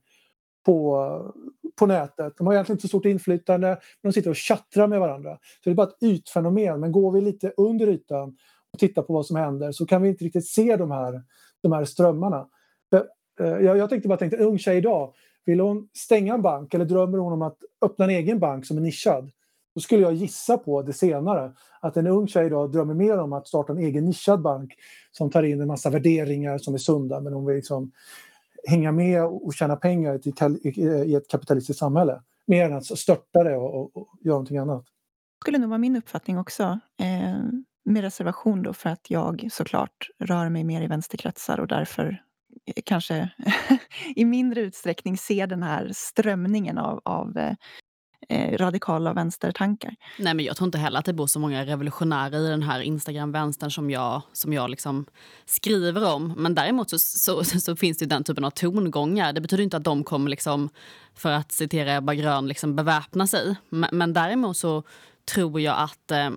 på, 0.66 1.08
på 1.80 1.86
nätet. 1.86 2.34
De 2.38 2.48
har 2.48 2.54
egentligen 2.54 2.76
inte 2.76 2.82
så 2.82 2.88
stort 2.88 3.06
inflytande, 3.06 3.68
men 3.68 4.10
de 4.10 4.14
sitter 4.14 4.30
och 4.30 4.36
tjattrar 4.36 4.88
med 4.88 5.00
varandra. 5.00 5.34
Så 5.36 5.70
det 5.70 5.70
är 5.70 5.76
bara 5.76 5.88
ett 5.88 6.04
ytfenomen, 6.04 6.80
men 6.80 6.92
går 6.92 7.12
vi 7.12 7.22
lite 7.22 7.54
under 7.58 7.88
ytan 7.88 8.38
och 8.74 8.80
tittar 8.80 9.02
på 9.02 9.14
vad 9.14 9.26
som 9.26 9.36
händer 9.36 9.72
så 9.72 9.86
kan 9.86 10.02
vi 10.02 10.10
inte 10.10 10.26
riktigt 10.26 10.48
se 10.48 10.76
de 10.76 10.92
här, 10.92 11.22
de 11.62 11.72
här 11.72 11.86
strömmarna. 11.86 12.48
Eh, 13.40 13.48
jag, 13.48 13.78
jag 13.78 13.90
tänkte 13.90 14.10
bara 14.10 14.18
tänkte, 14.18 14.38
en 14.38 14.44
ung 14.44 14.58
tjej 14.58 14.78
idag, 14.78 15.14
vill 15.46 15.60
hon 15.60 15.90
stänga 15.94 16.34
en 16.34 16.42
bank 16.42 16.74
eller 16.74 16.86
drömmer 16.86 17.18
hon 17.18 17.34
om 17.34 17.42
att 17.42 17.58
öppna 17.82 18.06
en 18.06 18.12
egen 18.12 18.40
bank 18.40 18.66
som 18.66 18.78
är 18.78 18.82
nischad? 18.82 19.32
Då 19.76 19.82
skulle 19.82 20.02
jag 20.02 20.14
gissa 20.14 20.58
på 20.58 20.82
det 20.82 20.94
senare. 20.94 21.54
Att 21.80 21.98
en 21.98 22.08
ung 22.08 22.28
tjej 22.28 22.46
idag 22.46 22.72
drömmer 22.72 22.94
mer 22.94 23.18
om 23.18 23.34
att 23.34 23.48
starta 23.48 23.74
en 23.74 23.80
egen 23.80 24.06
nischad 24.06 24.42
bank 24.42 24.74
som 25.12 25.30
tar 25.30 25.44
in 25.44 25.62
en 25.62 25.68
massa 25.68 25.90
värderingar 25.90 26.58
som 26.58 26.74
är 26.74 26.78
sunda 26.78 27.22
men 27.22 27.34
hon 27.34 27.46
vill 27.46 27.56
liksom 27.56 27.92
hänga 28.68 28.92
med 28.92 29.26
och 29.26 29.54
tjäna 29.54 29.76
pengar 29.76 30.20
i 30.24 30.30
ett 30.30 30.42
eh, 30.42 31.22
kapitalistiskt 31.30 31.80
samhälle. 31.80 32.22
Mer 32.48 32.66
än 32.66 32.74
att 32.74 32.86
störta 32.86 33.44
det 33.44 33.56
och, 33.56 33.76
och, 33.76 33.98
och 33.98 34.08
göra 34.22 34.34
någonting 34.34 34.58
annat. 34.58 34.84
Det 34.84 35.44
skulle 35.44 35.58
nog 35.58 35.70
vara 35.70 35.78
min 35.78 35.96
uppfattning 35.96 36.38
också. 36.38 36.80
Eh, 37.00 37.44
med 37.86 38.02
reservation 38.02 38.64
då 38.64 38.74
för 38.74 38.90
att 38.90 39.10
jag 39.10 39.48
såklart 39.52 40.10
rör 40.20 40.50
mig 40.50 40.64
mer 40.64 40.82
i 40.82 40.88
vänsterkretsar 40.88 41.60
och 41.60 41.68
därför 41.68 42.24
eh, 42.66 42.82
kanske 42.86 43.30
i 44.16 44.26
mindre 44.26 44.62
utsträckning 44.62 45.18
ser 45.18 45.48
den 45.48 45.64
här 45.64 45.92
strömningen 45.94 46.78
av, 46.78 47.02
av 47.06 47.38
eh, 47.38 47.56
eh, 48.34 48.58
radikala 48.58 49.14
vänstertankar. 49.14 49.96
Nej, 50.20 50.34
men 50.34 50.46
jag 50.46 50.58
tror 50.58 50.66
inte 50.66 50.78
heller 50.78 51.00
att 51.00 51.06
det 51.06 51.14
bor 51.14 51.28
så 51.28 51.40
många 51.40 51.66
revolutionärer 51.66 52.40
i 52.40 52.50
den 52.50 52.64
här 52.64 52.80
Instagram-vänstern 52.80 53.72
som 53.72 53.92
jag, 53.92 54.22
som 54.34 54.54
jag 54.54 54.70
liksom 54.70 55.06
skriver 55.46 56.14
om. 56.14 56.34
Men 56.38 56.56
däremot 56.56 56.90
så, 56.90 57.00
så, 57.00 57.44
så, 57.44 57.76
finns 57.76 57.98
det 57.98 58.06
den 58.06 58.24
typen 58.24 58.44
av 58.44 58.50
tongångar. 58.50 59.34
Det 59.34 59.42
betyder 59.42 59.64
inte 59.64 59.78
att 59.78 59.84
de 59.84 60.04
kommer, 60.04 60.30
liksom, 60.30 60.70
för 61.16 61.32
att 61.32 61.52
citera 61.52 61.96
Ebba 61.96 62.14
Grön, 62.14 62.48
liksom 62.48 62.76
beväpna 62.76 63.28
sig. 63.28 63.56
Men, 63.70 63.90
men 63.92 64.14
däremot 64.14 64.58
så 64.58 64.84
tror 65.26 65.62
jag 65.62 65.80
att 65.80 66.12
eh, 66.12 66.30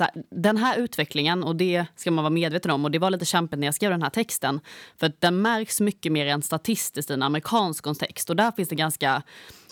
här, 0.00 0.10
den 0.30 0.56
här 0.56 0.78
utvecklingen, 0.78 1.44
och 1.44 1.56
det 1.56 1.86
ska 1.96 2.10
man 2.10 2.24
vara 2.24 2.32
medveten 2.32 2.70
om, 2.70 2.84
och 2.84 2.90
det 2.90 2.98
var 2.98 3.10
lite 3.10 3.24
kämpigt 3.24 3.58
när 3.58 3.66
jag 3.66 3.74
skrev 3.74 3.90
den 3.90 4.02
här 4.02 4.10
texten, 4.10 4.60
för 4.96 5.06
att 5.06 5.20
den 5.20 5.42
märks 5.42 5.80
mycket 5.80 6.12
mer 6.12 6.26
än 6.26 6.42
statistiskt 6.42 7.10
i 7.10 7.14
en 7.14 7.22
amerikansk 7.22 7.84
kontext. 7.84 8.30
Och 8.30 8.36
där 8.36 8.52
finns 8.52 8.68
det 8.68 8.74
ganska 8.74 9.22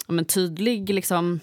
ja, 0.07 0.13
men, 0.13 0.25
tydlig 0.25 0.95
liksom, 0.95 1.41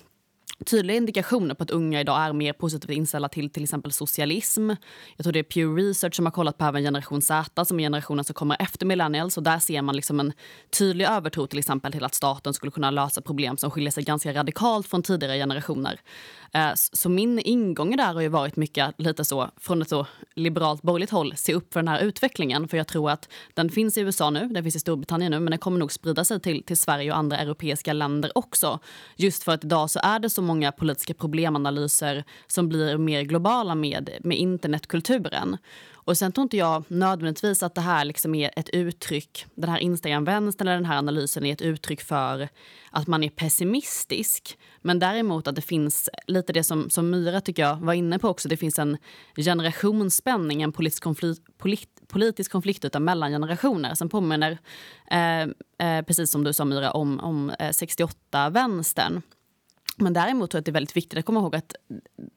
tydliga 0.66 0.98
indikationer 0.98 1.56
på 1.56 1.64
att 1.64 1.72
unga 1.72 2.02
idag 2.02 2.22
är 2.22 2.34
mer 2.34 2.54
positivt 2.54 2.90
inställda 2.90 3.30
till 3.30 3.50
till 3.50 3.64
exempel 3.64 3.92
socialism. 3.92 4.70
Jag 5.18 5.24
tror 5.24 5.34
det 5.34 5.40
är 5.40 5.44
Pew 5.44 5.88
Research 5.88 6.16
som 6.16 6.26
har 6.26 6.32
kollat 6.32 6.58
på 6.58 6.66
även 6.66 6.84
generation 6.84 7.22
Z 7.22 7.66
som 7.66 7.80
är 7.80 7.84
generationen 7.84 8.26
som 8.26 8.34
kommer 8.34 8.58
efter 8.60 8.86
millennials 8.86 9.38
och 9.38 9.44
där 9.44 9.60
ser 9.60 9.82
man 9.82 9.96
liksom 9.96 10.20
en 10.20 10.34
tydlig 10.70 11.06
övertro 11.06 11.48
till 11.48 11.60
exempel 11.60 11.92
till 11.92 12.04
att 12.04 12.14
staten 12.14 12.54
skulle 12.54 12.72
kunna 12.72 12.92
lösa 12.92 13.22
problem 13.22 13.58
som 13.58 13.72
skiljer 13.72 13.92
sig 13.92 14.04
ganska 14.04 14.34
radikalt 14.34 14.88
från 14.88 15.04
tidigare 15.04 15.38
generationer. 15.38 16.00
Eh, 16.54 16.72
så 16.76 17.10
min 17.10 17.40
ingång 17.40 17.98
där 17.98 18.14
har 18.14 18.22
ju 18.22 18.28
varit 18.28 18.56
mycket 18.56 18.96
lite 18.98 19.26
så 19.26 19.50
från 19.58 19.82
ett 19.82 19.90
så 19.90 20.08
liberalt 20.36 20.82
borgerligt 20.82 21.12
håll, 21.12 21.34
se 21.38 21.54
upp 21.54 21.74
för 21.74 21.80
den 21.80 21.88
här 21.88 22.00
utvecklingen. 22.00 22.68
För 22.68 22.78
jag 22.78 22.88
tror 22.88 23.12
att 23.12 23.30
den 23.54 23.70
finns 23.70 23.98
i 23.98 24.02
USA 24.02 24.30
nu, 24.30 24.48
den 24.48 24.64
finns 24.64 24.76
i 24.76 24.80
Storbritannien 24.80 25.32
nu, 25.32 25.40
men 25.40 25.52
den 25.52 25.60
kommer 25.60 25.80
nog 25.80 25.92
sprida 25.92 26.26
sig 26.26 26.40
till, 26.40 26.64
till 26.64 26.78
Sverige 26.78 27.12
och 27.12 27.18
andra 27.18 27.38
europeiska 27.38 27.94
länder 27.94 28.32
också. 28.38 28.80
Just 29.16 29.44
för 29.44 29.52
att 29.52 29.64
idag 29.64 29.90
så 29.90 30.00
är 30.04 30.20
det 30.20 30.30
så 30.30 30.42
många 30.52 30.72
politiska 30.72 31.14
problemanalyser 31.14 32.24
som 32.48 32.70
blir 32.70 32.98
mer 32.98 33.22
globala 33.22 33.76
med, 33.76 34.10
med 34.24 34.38
internetkulturen. 34.38 35.58
Och 36.04 36.18
sen 36.18 36.32
tror 36.32 36.44
inte 36.44 36.58
jag 36.58 36.84
nödvändigtvis 36.88 37.64
att 37.64 37.76
det 37.76 37.82
här 37.82 38.06
liksom 38.06 38.36
är 38.36 38.52
ett 38.56 38.70
uttryck, 38.70 39.46
den 39.56 39.70
här 39.70 39.80
Instagram-vänstern 39.80 40.68
eller 40.68 40.78
den 40.78 40.86
här 40.86 40.98
analysen 40.98 41.46
är 41.46 41.54
ett 41.54 41.62
uttryck 41.62 42.02
för 42.02 42.50
att 42.92 43.08
man 43.08 43.24
är 43.24 43.30
pessimistisk. 43.30 44.58
Men 44.82 45.00
däremot 45.00 45.48
att 45.48 45.56
det 45.56 45.62
finns 45.62 46.10
lite 46.28 46.54
det 46.54 46.64
som, 46.64 46.90
som 46.90 47.10
Myra 47.10 47.42
tycker 47.42 47.64
jag 47.64 47.76
var 47.76 47.94
inne 47.94 48.20
på 48.20 48.30
också. 48.30 48.50
Det 48.50 48.58
finns 48.58 48.80
en 48.80 48.98
generationsspänning, 49.36 50.62
en 50.62 50.72
politisk 50.72 51.04
konflikt, 51.04 51.42
polit, 51.58 51.90
politisk 52.08 52.52
konflikt 52.52 53.00
mellan 53.00 53.32
generationer 53.32 53.96
som 53.96 54.10
påminner, 54.10 54.58
eh, 55.12 55.42
eh, 55.88 56.06
precis 56.06 56.32
som 56.32 56.44
du 56.44 56.54
sa 56.54 56.66
Myra, 56.66 56.92
om, 56.92 57.20
om 57.20 57.50
eh, 57.50 57.70
68-vänstern. 57.70 59.22
Men 59.98 60.14
däremot 60.14 60.52
tror 60.52 60.58
jag 60.58 60.62
att 60.62 60.66
det 60.66 60.72
är 60.72 60.74
väldigt 60.74 60.98
viktigt 60.98 61.20
att 61.20 61.26
komma 61.26 61.40
ihåg 61.40 61.56
att 61.56 61.76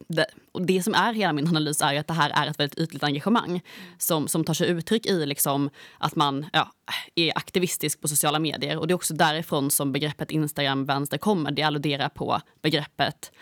det, 0.09 0.27
och 0.53 0.67
det 0.67 0.83
som 0.83 0.95
är 0.95 1.15
hela 1.15 1.33
min 1.33 1.49
analys 1.49 1.83
är 1.83 2.01
att 2.01 2.07
det 2.07 2.15
här 2.15 2.31
är 2.31 2.51
ett 2.51 2.61
väldigt 2.61 2.79
ytligt 2.79 3.03
engagemang 3.03 3.61
som, 3.99 4.29
som 4.29 4.45
tar 4.45 4.55
sig 4.55 4.69
uttryck 4.69 5.07
i 5.07 5.27
liksom 5.27 5.71
att 5.99 6.17
man 6.17 6.47
ja, 6.53 6.73
är 7.15 7.39
aktivistisk 7.39 8.01
på 8.01 8.09
sociala 8.09 8.39
medier. 8.39 8.79
Och 8.79 8.87
Det 8.87 8.93
är 8.93 8.95
också 8.97 9.15
därifrån 9.15 9.71
som 9.71 9.93
begreppet 9.93 10.31
Instagram-vänster 10.31 11.19
kommer. 11.19 11.51
Det 11.51 11.63
alluderar 11.63 12.09
på 12.09 12.41
begreppet 12.63 13.33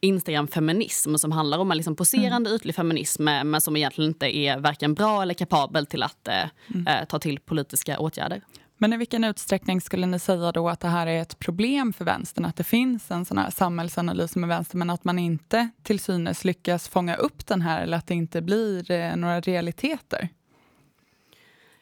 Instagram-feminism 0.00 1.16
som 1.16 1.32
handlar 1.32 1.58
om 1.58 1.70
en 1.70 1.76
liksom 1.76 1.96
poserande 1.96 2.50
mm. 2.50 2.56
ytlig 2.56 2.74
feminism 2.74 3.24
men 3.24 3.60
som 3.60 3.76
egentligen 3.76 4.10
inte 4.10 4.36
är 4.36 4.58
varken 4.58 4.94
bra 4.94 5.22
eller 5.22 5.34
kapabel 5.34 5.86
till 5.86 6.02
att 6.02 6.28
eh, 6.28 6.44
mm. 6.74 6.86
Eh, 6.86 7.04
ta 7.04 7.18
till 7.18 7.38
politiska 7.40 7.98
åtgärder. 7.98 8.42
Men 8.78 8.92
i 8.92 8.96
vilken 8.96 9.24
utsträckning 9.24 9.80
skulle 9.80 10.06
ni 10.06 10.18
säga 10.18 10.52
då 10.52 10.68
att 10.68 10.80
det 10.80 10.88
här 10.88 11.06
är 11.06 11.22
ett 11.22 11.38
problem 11.38 11.92
för 11.92 12.04
vänstern? 12.04 12.44
Att 12.44 12.56
det 12.56 12.64
finns 12.64 13.10
en 13.10 13.24
sån 13.24 13.38
här 13.38 13.50
samhällsanalys 13.50 14.36
med 14.36 14.48
vänstern 14.48 14.78
men 14.78 14.90
att 14.90 15.04
man 15.04 15.18
inte 15.18 15.68
till 15.82 16.00
synes 16.00 16.44
lyckas 16.44 16.88
fånga 16.88 17.16
upp 17.16 17.46
den 17.46 17.62
här 17.62 17.82
eller 17.82 17.96
att 17.96 18.06
det 18.06 18.14
inte 18.14 18.42
blir 18.42 18.90
eh, 18.90 19.16
några 19.16 19.40
realiteter? 19.40 20.28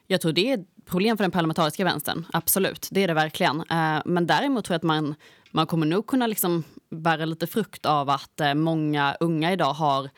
Jag 0.07 0.21
tror 0.21 0.33
det 0.33 0.51
är 0.51 0.59
ett 0.59 0.87
problem 0.87 1.17
för 1.17 1.25
den 1.25 1.31
parlamentariska 1.31 1.85
vänstern, 1.85 2.27
absolut. 2.33 2.89
Det 2.91 3.03
är 3.03 3.09
det 3.09 3.15
verkligen. 3.15 3.61
Eh, 3.61 4.03
men 4.05 4.27
däremot 4.27 4.65
tror 4.65 4.75
jag 4.75 4.79
att 4.79 4.83
man, 4.83 5.15
man 5.51 5.67
kommer 5.67 5.87
nog 5.87 6.07
kunna 6.07 6.27
liksom 6.27 6.65
bära 6.91 7.25
lite 7.25 7.47
frukt 7.47 7.87
av 7.87 8.11
att 8.11 8.41
eh, 8.41 8.55
många 8.55 9.17
unga 9.21 9.53
idag 9.53 9.73
har 9.73 10.11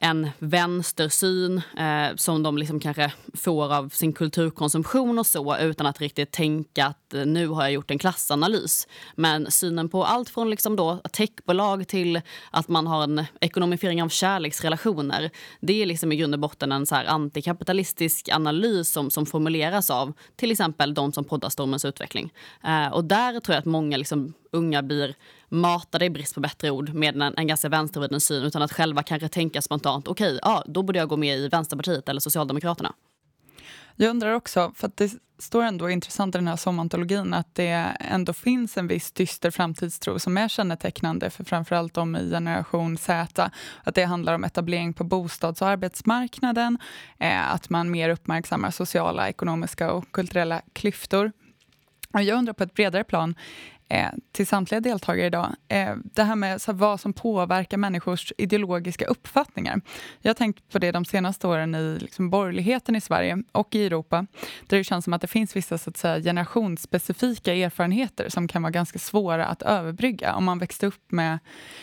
en 0.00 0.30
vänstersyn 0.38 1.62
eh, 1.78 2.16
som 2.16 2.42
de 2.42 2.58
liksom 2.58 2.80
kanske 2.80 3.12
får 3.34 3.74
av 3.74 3.88
sin 3.88 4.12
kulturkonsumtion 4.12 5.18
och 5.18 5.26
så 5.26 5.56
utan 5.56 5.86
att 5.86 6.00
riktigt 6.00 6.30
tänka 6.30 6.86
att 6.86 7.14
eh, 7.14 7.26
nu 7.26 7.48
har 7.48 7.62
jag 7.62 7.72
gjort 7.72 7.90
en 7.90 7.98
klassanalys. 7.98 8.88
Men 9.14 9.50
synen 9.50 9.88
på 9.88 10.04
allt 10.04 10.28
från 10.28 10.50
liksom 10.50 10.76
då 10.76 10.96
techbolag 11.12 11.88
till 11.88 12.20
att 12.50 12.68
man 12.68 12.86
har 12.86 13.02
en 13.02 13.24
ekonomifiering 13.40 14.02
av 14.02 14.08
kärleksrelationer 14.08 15.30
det 15.60 15.82
är 15.82 15.86
liksom 15.86 16.12
i 16.12 16.16
grund 16.16 16.34
och 16.34 16.40
botten 16.40 16.72
en 16.72 16.86
så 16.86 16.94
här 16.94 17.04
antikapitalistisk 17.04 18.28
analys 18.32 18.92
som, 18.92 19.10
som 19.10 19.26
formuleras 19.26 19.90
av 19.90 20.12
till 20.36 20.50
exempel 20.50 20.94
de 20.94 21.12
som 21.12 21.24
poddar 21.24 21.48
Stormens 21.48 21.84
utveckling. 21.84 22.32
Eh, 22.64 22.92
och 22.92 23.04
där 23.04 23.40
tror 23.40 23.54
jag 23.54 23.58
att 23.58 23.64
många 23.64 23.96
liksom 23.96 24.34
unga 24.50 24.82
blir 24.82 25.14
matade 25.48 26.04
i 26.04 26.10
brist 26.10 26.34
på 26.34 26.40
bättre 26.40 26.70
ord 26.70 26.94
med 26.94 27.22
en, 27.22 27.34
en 27.36 27.46
ganska 27.46 27.68
vänstervriden 27.68 28.20
syn 28.20 28.42
utan 28.42 28.62
att 28.62 28.72
själva 28.72 29.02
kanske 29.02 29.28
tänka 29.28 29.62
spontant 29.62 30.08
okej, 30.08 30.26
okay, 30.26 30.38
ja, 30.42 30.64
då 30.66 30.82
borde 30.82 30.98
jag 30.98 31.08
gå 31.08 31.16
med 31.16 31.38
i 31.38 31.48
Vänsterpartiet 31.48 32.08
eller 32.08 32.20
Socialdemokraterna. 32.20 32.94
Jag 34.00 34.10
undrar 34.10 34.32
också, 34.32 34.72
för 34.74 34.90
det 34.94 35.12
står 35.38 35.62
ändå 35.62 35.90
intressant 35.90 36.34
i 36.34 36.38
den 36.38 36.48
här 36.48 36.56
somantologin 36.56 37.34
att 37.34 37.54
det 37.54 37.96
ändå 38.00 38.32
finns 38.32 38.76
en 38.76 38.88
viss 38.88 39.12
dyster 39.12 39.50
framtidstro 39.50 40.18
som 40.18 40.38
är 40.38 40.48
kännetecknande 40.48 41.30
för 41.30 41.44
framförallt 41.44 41.94
de 41.94 42.16
i 42.16 42.30
generation 42.30 42.98
Z. 42.98 43.50
Att 43.84 43.94
det 43.94 44.04
handlar 44.04 44.34
om 44.34 44.44
etablering 44.44 44.92
på 44.92 45.04
bostads 45.04 45.62
och 45.62 45.68
arbetsmarknaden, 45.68 46.78
eh, 47.18 47.52
att 47.52 47.70
man 47.70 47.90
mer 47.90 48.10
uppmärksammar 48.10 48.70
sociala, 48.70 49.28
ekonomiska 49.28 49.92
och 49.92 50.12
kulturella 50.12 50.62
klyftor 50.72 51.32
Och 52.12 52.22
jag 52.22 52.38
undrar 52.38 52.52
på 52.52 52.62
ett 52.62 52.74
bredare 52.74 53.04
plan, 53.04 53.34
eh, 53.88 54.08
till 54.32 54.46
samtliga 54.46 54.80
deltagare 54.80 55.26
idag. 55.26 55.56
Eh, 55.68 55.94
det 56.04 56.22
här 56.22 56.36
med 56.36 56.62
så, 56.62 56.72
vad 56.72 57.00
som 57.00 57.12
påverkar 57.12 57.76
människors 57.76 58.32
ideologiska 58.38 59.04
uppfattningar. 59.06 59.80
Jag 60.20 60.28
har 60.28 60.34
tänkt 60.34 60.72
på 60.72 60.78
det 60.78 60.92
de 60.92 61.04
senaste 61.04 61.46
åren 61.46 61.74
i 61.74 61.98
liksom, 62.00 62.30
borgerligheten 62.30 62.96
i 62.96 63.00
Sverige 63.00 63.42
och 63.52 63.74
i 63.74 63.86
Europa. 63.86 64.26
Där 64.66 64.78
det 64.78 64.84
känns 64.84 65.04
som 65.04 65.12
att 65.12 65.20
det 65.20 65.26
finns 65.26 65.56
vissa 65.56 65.78
så 65.78 65.90
att 65.90 65.96
säga, 65.96 66.22
generationsspecifika 66.22 67.54
erfarenheter 67.54 68.28
som 68.28 68.48
kan 68.48 68.62
vara 68.62 68.70
ganska 68.70 68.98
svåra 68.98 69.46
att 69.46 69.62
överbrygga. 69.62 70.34
Om 70.34 70.44
man 70.44 70.58
växte 70.58 70.86
upp 70.86 71.12
med 71.12 71.38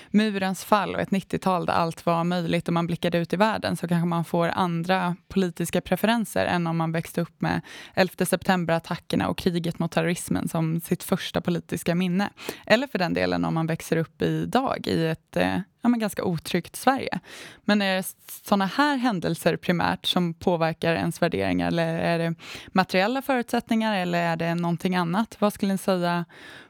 murens 0.10 0.64
fall 0.64 0.96
och 0.96 1.02
ett 1.02 1.10
90-tal 1.10 1.66
där 1.66 1.74
allt 1.74 2.06
var 2.06 2.24
möjligt 2.24 2.68
och 2.68 2.74
man 2.74 2.88
blickade 2.88 3.18
ut 3.18 3.34
i 3.34 3.36
världen 3.36 3.78
så 3.78 3.88
kanske 3.88 4.08
man 4.08 4.26
får 4.26 4.48
andra 4.48 5.16
politiska 5.28 5.82
preferenser 5.82 6.46
än 6.46 6.68
om 6.68 6.78
man 6.78 6.92
växte 6.92 7.22
upp 7.22 7.42
med 7.42 7.62
11 7.94 8.26
september-attackerna 8.26 9.28
och 9.28 9.38
kriget 9.38 9.80
mot 9.80 9.92
terrorismen 9.92 10.50
som 10.50 10.82
sitt 10.82 11.04
första 11.04 11.42
politiska 11.42 11.95
minne. 11.96 12.30
Eller 12.66 12.88
för 12.88 13.00
den 13.00 13.14
delen 13.14 13.46
om 13.46 13.54
man 13.54 13.68
växer 13.68 13.98
upp 13.98 14.22
idag 14.22 14.88
i 14.88 15.06
ett 15.06 15.36
eh, 15.36 15.60
ja, 15.82 15.90
men 15.90 16.00
ganska 16.00 16.24
otryggt 16.24 16.76
Sverige. 16.76 17.20
Men 17.62 17.82
är 17.82 17.96
det 17.96 18.04
sådana 18.44 18.66
här 18.66 18.98
händelser 18.98 19.58
primärt 19.58 20.06
som 20.06 20.34
påverkar 20.34 20.96
ens 20.96 21.22
värderingar 21.22 21.68
eller 21.68 21.98
är 21.98 22.20
det 22.20 22.36
materiella 22.68 23.22
förutsättningar 23.22 23.96
eller 23.98 24.22
är 24.22 24.36
det 24.36 24.56
någonting 24.56 24.96
annat? 24.96 25.38
Vad 25.40 25.54
skulle 25.54 25.72
ni 25.72 25.78
säga 25.78 26.26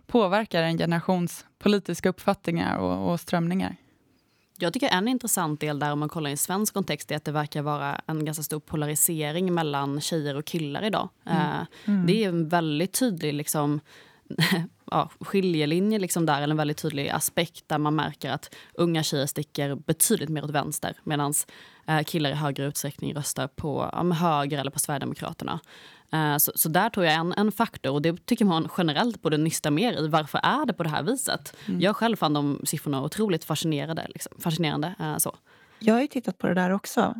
påverkar 0.08 0.64
en 0.64 0.78
generations 0.78 1.46
politiska 1.60 2.10
uppfattningar 2.10 2.78
och, 2.78 3.12
och 3.12 3.20
strömningar? 3.20 3.76
Jag 4.58 4.74
tycker 4.74 4.90
en 4.90 5.08
intressant 5.08 5.60
del 5.60 5.80
där 5.80 5.92
om 5.92 6.00
man 6.00 6.10
kollar 6.10 6.30
i 6.30 6.38
svensk 6.38 6.74
kontext 6.74 7.12
är 7.12 7.16
att 7.16 7.26
det 7.26 7.32
verkar 7.32 7.62
vara 7.62 8.02
en 8.08 8.26
ganska 8.26 8.44
stor 8.44 8.60
polarisering 8.60 9.54
mellan 9.54 10.02
tjejer 10.02 10.36
och 10.36 10.46
killar 10.46 10.84
idag. 10.84 11.10
Mm. 11.26 11.42
Eh, 11.42 11.66
mm. 11.86 12.06
Det 12.06 12.24
är 12.24 12.30
en 12.30 12.50
väldigt 12.50 13.00
tydlig 13.00 13.34
liksom, 13.34 13.80
ja, 14.92 15.10
skiljelinje 15.20 16.00
liksom 16.00 16.26
där, 16.26 16.42
eller 16.42 16.54
en 16.54 16.58
väldigt 16.58 16.78
tydlig 16.78 17.10
aspekt 17.10 17.64
där 17.68 17.78
man 17.78 17.96
märker 17.96 18.32
att 18.32 18.56
unga 18.74 19.04
tjejer 19.04 19.26
sticker 19.26 19.76
betydligt 19.76 20.30
mer 20.30 20.44
åt 20.44 20.50
vänster 20.50 20.98
medan 21.04 21.34
eh, 21.88 22.04
killar 22.04 22.30
i 22.30 22.34
högre 22.34 22.66
utsträckning 22.66 23.16
röstar 23.16 23.48
på 23.48 23.90
ja, 23.92 24.12
höger 24.12 24.58
eller 24.58 24.72
på 24.72 24.80
Sverigedemokraterna. 24.80 25.60
Eh, 26.14 26.38
så, 26.38 26.52
så, 26.56 26.70
där 26.70 26.90
tror 26.90 27.06
jag 27.06 27.16
en, 27.16 27.34
en 27.38 27.52
faktor 27.52 27.92
och 27.92 28.02
det 28.02 28.26
tycker 28.26 28.46
man 28.46 28.70
generellt 28.78 29.22
borde 29.22 29.38
nysta 29.38 29.72
mer 29.72 29.94
i. 29.94 30.08
Varför 30.08 30.40
är 30.44 30.66
det 30.66 30.74
på 30.74 30.84
det 30.84 30.90
här 30.90 31.04
viset? 31.04 31.56
Mm. 31.68 31.82
Jag 31.82 31.96
själv 31.96 32.16
fann 32.16 32.34
de 32.34 32.62
siffrorna 32.64 33.04
otroligt 33.04 33.44
fascinerande. 33.44 34.08
Liksom, 34.10 34.34
fascinerande 34.40 34.96
eh, 35.00 35.18
så. 35.18 35.36
Jag 35.80 35.94
har 35.94 36.02
ju 36.02 36.08
tittat 36.08 36.38
på 36.38 36.48
det 36.48 36.54
där 36.54 36.72
också. 36.72 37.16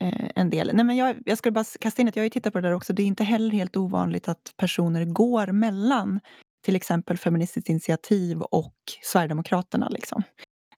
Eh, 0.00 0.30
en 0.34 0.50
del. 0.50 0.70
Nej, 0.74 0.84
men 0.84 0.96
jag, 0.96 1.16
jag 1.26 1.38
skulle 1.38 1.52
bara 1.52 1.64
kasta 1.80 2.02
in 2.02 2.08
att 2.08 2.16
jag 2.16 2.24
har 2.24 2.28
tittat 2.28 2.52
på 2.52 2.60
det 2.60 2.68
där 2.68 2.74
också. 2.74 2.92
Det 2.92 3.02
är 3.02 3.06
inte 3.06 3.24
heller 3.24 3.50
helt 3.50 3.76
ovanligt 3.76 4.28
att 4.28 4.52
personer 4.56 5.04
går 5.04 5.46
mellan 5.46 6.20
till 6.64 6.76
exempel 6.76 7.16
Feministiskt 7.18 7.68
initiativ 7.68 8.42
och 8.42 8.76
Sverigedemokraterna. 9.02 9.88
Liksom. 9.88 10.22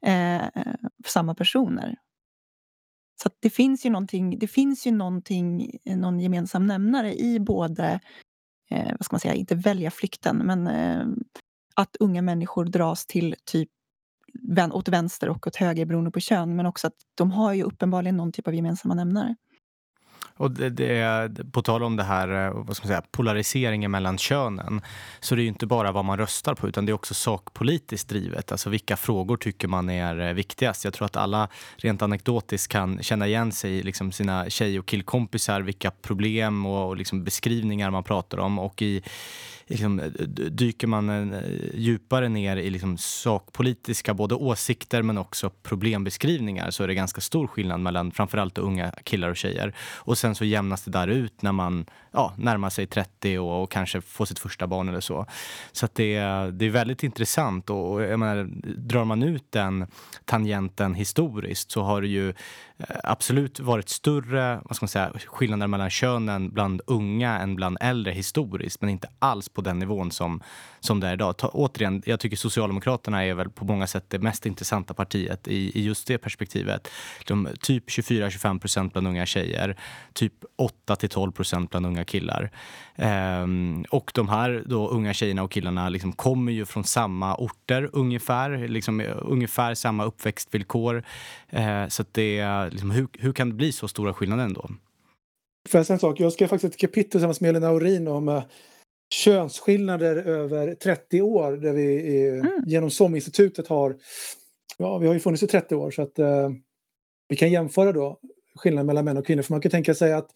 Eh, 0.07 0.43
samma 1.07 1.35
personer. 1.35 1.97
Så 3.23 3.31
det 3.41 3.51
finns 3.51 3.87
ju 3.87 3.91
någonting, 3.91 4.39
det 4.39 4.49
finns 4.49 4.87
ju 4.87 4.91
någonting, 4.91 5.79
någon 5.85 6.21
gemensam 6.21 6.67
nämnare 6.67 7.15
i 7.15 7.41
både, 7.41 8.01
eh, 8.71 8.93
vad 8.99 9.05
ska 9.05 9.15
man 9.15 9.21
säga, 9.21 9.35
inte 9.35 9.55
välja 9.55 9.91
flykten, 9.91 10.37
men 10.37 10.67
eh, 10.67 11.07
att 11.77 11.97
unga 12.01 12.23
människor 12.23 12.65
dras 12.65 13.07
till 13.07 13.35
typ 13.45 13.69
åt 14.73 14.89
vänster 14.89 15.29
och 15.29 15.47
åt 15.47 15.57
höger 15.57 15.87
beroende 15.87 16.11
på 16.11 16.21
kön, 16.21 16.57
men 16.57 16.67
också 16.67 16.87
att 16.87 16.97
de 17.15 17.31
har 17.31 17.53
ju 17.53 17.63
uppenbarligen 17.63 18.17
någon 18.17 18.33
typ 18.33 18.49
av 18.49 18.55
gemensamma 18.55 18.95
nämnare. 18.95 19.37
Och 20.37 20.51
det, 20.51 20.71
det, 20.71 21.53
på 21.53 21.63
tal 21.63 21.83
om 21.83 21.97
det 21.97 22.05
här 22.05 22.47
eh, 22.47 22.53
vad 22.55 22.77
ska 22.77 22.85
man 22.85 22.89
säga, 22.89 23.03
polariseringen 23.11 23.91
mellan 23.91 24.19
könen 24.19 24.81
så 25.21 25.35
det 25.35 25.41
är 25.41 25.43
ju 25.43 25.49
inte 25.49 25.67
bara 25.67 25.93
vad 25.93 26.05
man 26.05 26.19
röstar 26.19 26.55
på 26.55 26.69
utan 26.69 26.87
det 26.87 26.93
är 26.93 26.95
också 26.95 27.15
sakpolitiskt 27.15 28.09
drivet. 28.09 28.53
Alltså 28.53 28.71
vilka 28.71 28.97
frågor 28.97 29.37
tycker 29.37 29.69
man 29.69 29.91
är 29.91 30.29
eh, 30.29 30.33
viktigast? 30.33 30.85
Jag 30.85 30.95
tror 30.95 31.07
att 31.07 31.17
alla 31.17 31.49
rent 31.77 32.03
anekdotiskt 32.03 32.73
kan 32.73 33.03
känna 33.03 33.27
igen 33.27 33.53
sig 33.53 33.73
i 33.73 33.83
liksom 33.83 34.13
sina 34.13 34.51
tjej 34.51 34.79
och 34.79 34.87
killkompisar, 34.87 35.61
vilka 35.61 35.91
problem 35.91 36.67
och, 36.67 36.89
och 36.89 36.97
liksom 36.97 37.25
beskrivningar 37.25 37.91
man 37.91 38.05
pratar 38.05 38.39
om. 38.39 38.59
Och 38.59 38.83
i, 38.83 39.03
liksom, 39.67 40.01
eh, 40.01 40.07
dyker 40.51 40.87
man 40.87 41.33
eh, 41.33 41.41
djupare 41.75 42.29
ner 42.29 42.57
i 42.57 42.71
liksom 42.71 42.99
sakpolitiska 42.99 44.15
både 44.15 44.35
åsikter 44.35 45.03
men 45.03 45.19
också 45.19 45.51
problembeskrivningar 45.51 46.71
så 46.71 46.83
är 46.83 46.89
det 46.89 46.95
ganska 46.95 47.21
stor 47.21 47.47
skillnad 47.47 47.81
mellan 47.81 48.11
framförallt 48.11 48.59
unga 48.59 48.91
killar 49.05 49.29
och 49.29 49.37
tjejer. 49.37 49.75
Och 49.95 50.19
sen 50.19 50.35
så 50.35 50.45
jämnas 50.45 50.83
det 50.85 50.91
där 50.91 51.09
ut 51.09 51.43
när 51.43 51.53
man 51.53 51.87
ja, 52.13 52.33
närmar 52.37 52.71
sig 52.71 52.87
30 52.87 53.39
och, 53.39 53.63
och 53.63 53.71
kanske 53.71 54.01
får 54.01 54.25
sitt 54.25 54.39
första 54.39 54.67
barn 54.67 54.89
eller 54.89 55.01
så. 55.01 55.27
Så 55.73 55.89
det, 55.93 56.19
det 56.51 56.67
är 56.67 56.71
väldigt 56.71 57.03
intressant 57.03 57.71
och 57.71 58.03
jag 58.03 58.19
menar, 58.19 58.45
drar 58.77 59.05
man 59.05 59.23
ut 59.23 59.53
den 59.53 59.87
tangenten 60.25 60.95
historiskt 60.95 61.71
så 61.71 61.83
har 61.83 62.01
det 62.01 62.09
ju 62.09 62.29
eh, 62.29 62.35
absolut 63.05 63.61
varit 63.61 63.89
större 63.89 64.61
vad 64.65 64.77
ska 64.77 64.85
man 64.85 64.89
säga, 64.89 65.13
skillnader 65.27 65.67
mellan 65.67 65.91
könen 65.91 66.51
bland 66.51 66.81
unga 66.87 67.39
än 67.39 67.57
bland 67.57 67.79
äldre 67.81 68.13
historiskt 68.13 68.81
men 68.81 68.91
inte 68.91 69.09
alls 69.19 69.49
på 69.49 69.61
den 69.63 69.79
nivån 69.79 70.11
som, 70.11 70.43
som 70.81 71.01
det 71.01 71.09
är 71.09 71.13
idag. 71.13 71.37
Ta, 71.37 71.49
återigen, 71.49 72.03
jag 72.07 72.21
tycker 72.21 72.37
Socialdemokraterna 72.37 73.25
är 73.25 73.35
väl 73.35 73.51
på 73.51 73.65
många 73.65 73.87
sätt 73.87 74.05
det 74.09 74.19
mest 74.19 74.47
intressanta 74.47 74.95
partiet 74.95 75.49
i, 75.49 75.79
i 75.79 75.85
just 75.85 76.07
det 76.07 76.19
perspektivet. 76.19 76.89
De, 77.27 77.49
typ 77.61 77.89
24-25 77.89 78.59
procent 78.59 78.93
bland 78.93 79.07
unga 79.07 79.27
tjejer, 79.27 79.77
typ 80.13 80.35
8 80.57 80.97
12 80.97 81.33
procent 81.33 81.71
bland 81.71 81.87
unga 81.87 82.05
killar. 82.05 82.51
Ehm, 82.97 83.85
och 83.91 84.11
de 84.15 84.29
här 84.29 84.63
då, 84.67 84.89
unga 84.89 85.15
tjejerna 85.15 85.43
och 85.43 85.51
killarna 85.51 85.89
liksom 85.89 86.13
kommer 86.13 86.53
ju 86.53 86.65
från 86.65 86.85
samma 86.85 87.35
orter 87.37 87.91
ungefär, 87.93 88.69
liksom, 88.69 89.07
ungefär 89.23 89.75
samma 89.75 90.05
uppväxtvillkor. 90.05 91.05
Ehm, 91.51 91.91
så 91.91 92.05
det, 92.13 92.69
liksom, 92.71 92.91
hur, 92.91 93.09
hur 93.19 93.33
kan 93.33 93.49
det 93.49 93.55
bli 93.55 93.73
så 93.73 93.89
stora 93.89 94.15
skillnader 94.15 94.45
ändå? 94.45 94.71
Får 95.69 95.79
jag 95.79 95.87
säga 95.87 95.95
en 95.95 96.01
sak? 96.01 96.21
Jag 96.21 96.33
skrev 96.33 96.49
faktiskt 96.49 96.75
ett 96.75 96.81
kapitel 96.81 97.11
tillsammans 97.11 97.41
med 97.41 97.51
Elina 97.51 97.71
Orin 97.71 98.09
om 98.09 98.29
uh, 98.29 98.43
könsskillnader 99.13 100.17
över 100.17 100.75
30 100.75 101.23
år 101.23 101.53
där 101.53 101.73
vi 101.73 102.19
uh, 102.31 102.39
mm. 102.39 102.63
genom 102.67 102.91
SOM-institutet 102.91 103.69
har, 103.69 103.97
ja 104.79 104.99
vi 104.99 105.07
har 105.07 105.15
ju 105.15 105.21
funnits 105.21 105.43
i 105.43 105.47
30 105.47 105.75
år 105.75 105.91
så 105.91 106.03
att 106.03 106.19
uh, 106.19 106.51
vi 107.29 107.37
kan 107.37 107.51
jämföra 107.51 107.93
då 107.93 108.19
skillnaden 108.55 108.87
mellan 108.87 109.05
män 109.05 109.17
och 109.17 109.27
kvinnor. 109.27 109.43
För 109.43 109.53
man 109.53 109.61
kan 109.61 109.71
tänka 109.71 109.95
sig 109.95 110.13
att 110.13 110.31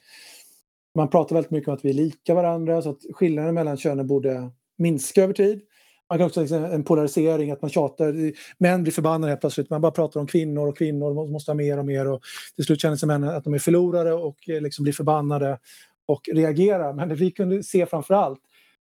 man 0.94 1.10
pratar 1.10 1.34
väldigt 1.34 1.50
mycket 1.50 1.68
om 1.68 1.74
att 1.74 1.84
vi 1.84 1.90
är 1.90 1.94
lika 1.94 2.34
varandra 2.34 2.82
så 2.82 2.90
att 2.90 3.00
skillnaden 3.12 3.54
mellan 3.54 3.76
könen 3.76 4.06
borde 4.06 4.50
minska 4.78 5.22
över 5.22 5.34
tid. 5.34 5.60
Man 6.08 6.18
kan 6.18 6.26
också 6.26 6.46
ha 6.46 6.68
en 6.68 6.84
polarisering, 6.84 7.50
att 7.50 7.62
man 7.62 7.70
tjatar. 7.70 8.32
Män 8.58 8.82
blir 8.82 8.92
förbannade 8.92 9.30
helt 9.30 9.40
plötsligt. 9.40 9.70
Man 9.70 9.80
bara 9.80 9.92
pratar 9.92 10.20
om 10.20 10.26
kvinnor 10.26 10.68
och 10.68 10.78
kvinnor 10.78 11.30
måste 11.32 11.50
ha 11.50 11.56
mer 11.56 11.78
och 11.78 11.86
mer. 11.86 12.06
Och 12.06 12.22
till 12.56 12.64
slut 12.64 12.80
känner 12.80 12.96
sig 12.96 13.06
männen 13.06 13.28
att 13.28 13.44
de 13.44 13.54
är 13.54 13.58
förlorare 13.58 14.12
och 14.12 14.48
eh, 14.48 14.60
liksom 14.60 14.82
blir 14.82 14.92
förbannade 14.92 15.58
och 16.06 16.28
reagerar. 16.32 16.92
Men 16.92 17.08
det 17.08 17.14
vi 17.14 17.30
kunde 17.30 17.62
se 17.62 17.86
framför 17.86 18.14
allt 18.14 18.40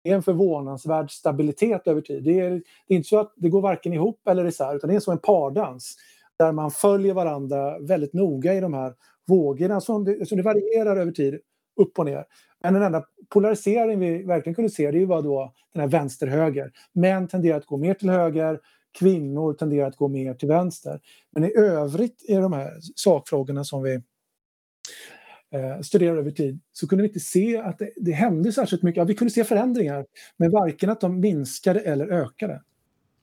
är 0.05 0.15
en 0.15 0.23
förvånansvärd 0.23 1.11
stabilitet 1.11 1.87
över 1.87 2.01
tid. 2.01 2.25
Det 2.25 2.41
är, 2.41 2.51
det 2.51 2.95
är 2.95 2.97
inte 2.97 3.09
så 3.09 3.19
att 3.19 3.33
det 3.37 3.49
går 3.49 3.61
varken 3.61 3.93
ihop 3.93 4.29
eller 4.29 4.47
isär, 4.47 4.77
utan 4.77 4.91
det 4.91 4.97
är 4.97 5.01
som 5.01 5.13
en 5.13 5.19
pardans 5.19 5.97
där 6.39 6.53
man 6.53 6.71
följer 6.71 7.15
varandra 7.15 7.79
väldigt 7.79 8.13
noga 8.13 8.55
i 8.55 8.61
de 8.61 8.75
här 8.75 8.95
vågorna 9.27 9.81
som 9.81 10.05
det, 10.05 10.29
som 10.29 10.37
det 10.37 10.43
varierar 10.43 10.97
över 10.97 11.13
tid 11.13 11.41
upp 11.77 11.99
och 11.99 12.05
ner. 12.05 12.25
Men 12.63 12.75
den 12.75 12.83
enda 12.83 13.05
polarisering 13.29 13.99
vi 13.99 14.23
verkligen 14.23 14.55
kunde 14.55 14.71
se 14.71 14.91
det 14.91 15.07
var 15.07 15.23
då 15.23 15.53
den 15.73 15.81
här 15.81 15.89
vänster-höger. 15.89 16.73
Män 16.93 17.29
tenderar 17.29 17.57
att 17.57 17.67
gå 17.67 17.77
mer 17.77 17.95
till 17.95 18.11
höger, 18.11 18.61
kvinnor 18.99 19.53
tenderar 19.53 19.89
att 19.89 19.97
gå 19.97 20.09
mer 20.09 20.35
till 20.35 20.49
vänster. 20.49 21.01
Men 21.31 21.45
i 21.45 21.53
övrigt 21.57 22.25
i 22.29 22.35
de 22.35 22.53
här 22.53 22.73
sakfrågorna 22.95 23.65
som 23.65 23.83
vi 23.83 24.03
eh, 25.55 25.81
studerade 25.81 26.19
över 26.19 26.31
tid 26.31 26.61
så 26.73 26.89
kunde 26.89 27.03
vi 27.03 27.09
inte 27.09 27.21
se 27.21 27.59
att 27.59 27.79
det, 27.79 27.91
det 27.97 28.13
hände 28.13 28.53
särskilt 28.53 28.83
mycket. 28.83 28.99
Ja, 28.99 29.05
vi 29.05 29.15
kunde 29.15 29.31
se 29.35 29.45
förändringar, 29.45 30.07
men 30.37 30.51
varken 30.51 30.91
att 30.91 31.01
de 31.01 31.21
minskade 31.21 31.81
eller 31.81 32.07
ökade. 32.07 32.63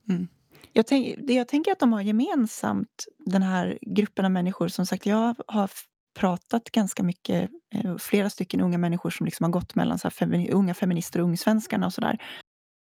Mm. 0.08 0.28
Jag, 0.72 0.86
tänk, 0.86 1.16
det 1.26 1.34
jag 1.34 1.48
tänker 1.48 1.72
att 1.72 1.78
de 1.78 1.92
har 1.92 2.00
gemensamt, 2.00 3.04
den 3.18 3.42
här 3.42 3.78
gruppen 3.80 4.24
av 4.24 4.30
människor, 4.30 4.68
som 4.68 4.86
sagt, 4.86 5.06
jag 5.06 5.34
har 5.46 5.70
pratat 6.14 6.70
ganska 6.70 7.02
mycket, 7.02 7.50
eh, 7.74 7.96
flera 7.96 8.30
stycken 8.30 8.60
unga 8.60 8.78
människor 8.78 9.10
som 9.10 9.26
liksom 9.26 9.44
har 9.44 9.50
gått 9.50 9.74
mellan 9.74 9.98
så 9.98 10.10
femi 10.10 10.50
unga 10.52 10.74
feminister 10.74 11.20
och 11.20 11.26
ungsvenskarna 11.26 11.86
och 11.86 11.92
sådär. 11.92 12.18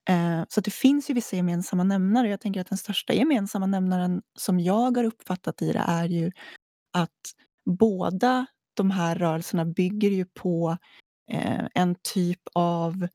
Eh, 0.09 0.43
så 0.49 0.61
det 0.61 0.71
finns 0.71 1.09
ju 1.09 1.13
vissa 1.13 1.35
gemensamma 1.35 1.83
nämnare. 1.83 2.29
Jag 2.29 2.41
tänker 2.41 2.61
att 2.61 2.69
den 2.69 2.77
största 2.77 3.13
gemensamma 3.13 3.65
nämnaren 3.65 4.21
som 4.39 4.59
jag 4.59 4.97
har 4.97 5.03
uppfattat 5.03 5.61
i 5.61 5.73
det 5.73 5.83
är 5.87 6.05
ju 6.05 6.31
att 6.93 7.19
båda 7.65 8.45
de 8.73 8.91
här 8.91 9.15
rörelserna 9.15 9.65
bygger 9.65 10.09
ju 10.09 10.25
på 10.25 10.77
eh, 11.31 11.65
en 11.73 11.95
typ 12.13 12.41
av 12.53 13.07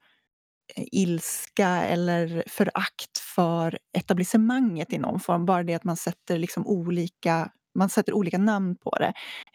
eh, 0.76 0.84
ilska 0.92 1.68
eller 1.68 2.44
förakt 2.46 3.18
för 3.18 3.78
etablissemanget 3.98 4.92
i 4.92 4.98
någon 4.98 5.20
form. 5.20 5.46
Bara 5.46 5.62
det 5.62 5.74
att 5.74 5.84
man 5.84 5.96
sätter 5.96 6.38
liksom 6.38 6.66
olika 6.66 7.50
man 7.76 7.88
sätter 7.88 8.12
olika 8.12 8.38
namn 8.38 8.76
på 8.76 8.90
det. 8.90 9.12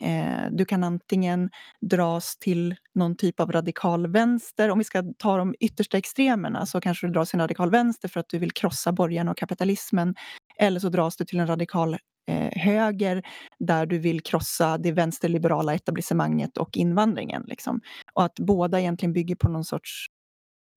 Eh, 0.08 0.52
du 0.52 0.66
kan 0.66 0.84
antingen 0.84 1.50
dras 1.82 2.38
till 2.38 2.76
någon 2.96 3.16
typ 3.16 3.40
av 3.40 3.52
radikal 3.52 4.08
vänster. 4.08 4.70
Om 4.70 4.78
vi 4.78 4.84
ska 4.84 5.04
ta 5.18 5.38
de 5.38 5.56
yttersta 5.60 5.98
extremerna 5.98 6.66
så 6.66 6.82
kanske 6.82 7.08
du 7.08 7.14
dras 7.14 7.30
till 7.30 7.40
en 7.40 7.44
radikal 7.44 7.70
vänster 7.70 8.08
för 8.08 8.20
att 8.20 8.30
du 8.30 8.38
vill 8.38 8.52
krossa 8.52 8.92
borgarna 8.92 9.32
och 9.32 9.38
kapitalismen. 9.38 10.16
Eller 10.58 10.80
så 10.80 10.90
dras 10.90 11.18
du 11.18 11.26
till 11.26 11.40
en 11.40 11.48
radikal 11.48 11.98
Eh, 12.28 12.52
höger 12.62 13.24
där 13.60 13.86
du 13.86 13.98
vill 13.98 14.22
krossa 14.22 14.78
det 14.78 14.92
vänsterliberala 14.92 15.74
etablissemanget 15.74 16.58
och 16.58 16.78
invandringen. 16.78 17.44
Liksom. 17.48 17.82
Och 18.14 18.24
att 18.24 18.40
båda 18.40 18.80
egentligen 18.80 19.14
bygger 19.14 19.36
på 19.36 19.50
någon 19.50 19.66
sorts 19.66 20.06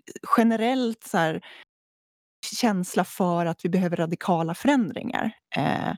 eh, 0.09 0.31
generellt 0.39 1.05
så 1.05 1.19
här, 1.19 1.41
känsla 2.61 3.05
för 3.05 3.47
att 3.47 3.65
vi 3.65 3.69
behöver 3.69 3.97
radikala 3.97 4.55
förändringar. 4.55 5.33
Eh, 5.57 5.95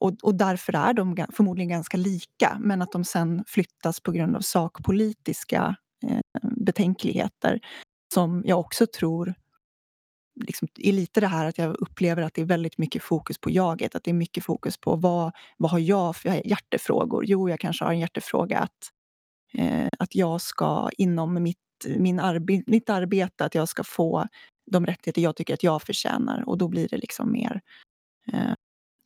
och, 0.00 0.12
och 0.22 0.34
därför 0.34 0.76
är 0.76 0.92
de 0.92 1.26
förmodligen 1.32 1.68
ganska 1.68 1.96
lika, 1.96 2.58
men 2.60 2.82
att 2.82 2.92
de 2.92 3.04
sen 3.04 3.44
flyttas 3.46 4.00
på 4.00 4.12
grund 4.12 4.36
av 4.36 4.40
sakpolitiska 4.40 5.76
eh, 6.06 6.20
betänkligheter 6.42 7.60
som 8.14 8.42
jag 8.46 8.60
också 8.60 8.86
tror 8.86 9.34
liksom, 10.40 10.68
är 10.78 10.92
lite 10.92 11.20
det 11.20 11.26
här 11.26 11.46
att 11.46 11.58
jag 11.58 11.76
upplever 11.80 12.22
att 12.22 12.34
det 12.34 12.40
är 12.40 12.46
väldigt 12.46 12.78
mycket 12.78 13.02
fokus 13.02 13.38
på 13.38 13.50
jaget. 13.50 13.94
Att 13.94 14.04
det 14.04 14.10
är 14.10 14.14
mycket 14.14 14.44
fokus 14.44 14.76
på 14.76 14.96
vad, 14.96 15.32
vad 15.56 15.70
har 15.70 15.78
jag 15.78 16.16
för 16.16 16.46
hjärtefrågor? 16.46 17.24
Jo, 17.26 17.48
jag 17.48 17.60
kanske 17.60 17.84
har 17.84 17.92
en 17.92 17.98
hjärtefråga 17.98 18.58
att, 18.58 18.92
eh, 19.54 19.88
att 19.98 20.14
jag 20.14 20.40
ska 20.40 20.90
inom 20.98 21.42
mitt, 21.42 21.58
min 21.96 22.20
arbe 22.20 22.62
mitt 22.66 22.90
arbete, 22.90 23.44
att 23.44 23.54
jag 23.54 23.68
ska 23.68 23.84
få 23.84 24.26
de 24.70 24.86
rättigheter 24.86 25.22
jag 25.22 25.36
tycker 25.36 25.54
att 25.54 25.62
jag 25.62 25.82
förtjänar. 25.82 26.48
Och 26.48 26.58
då 26.58 26.68
blir 26.68 26.88
det 26.88 26.96
liksom 26.96 27.32
mer 27.32 27.60
eh, 28.32 28.52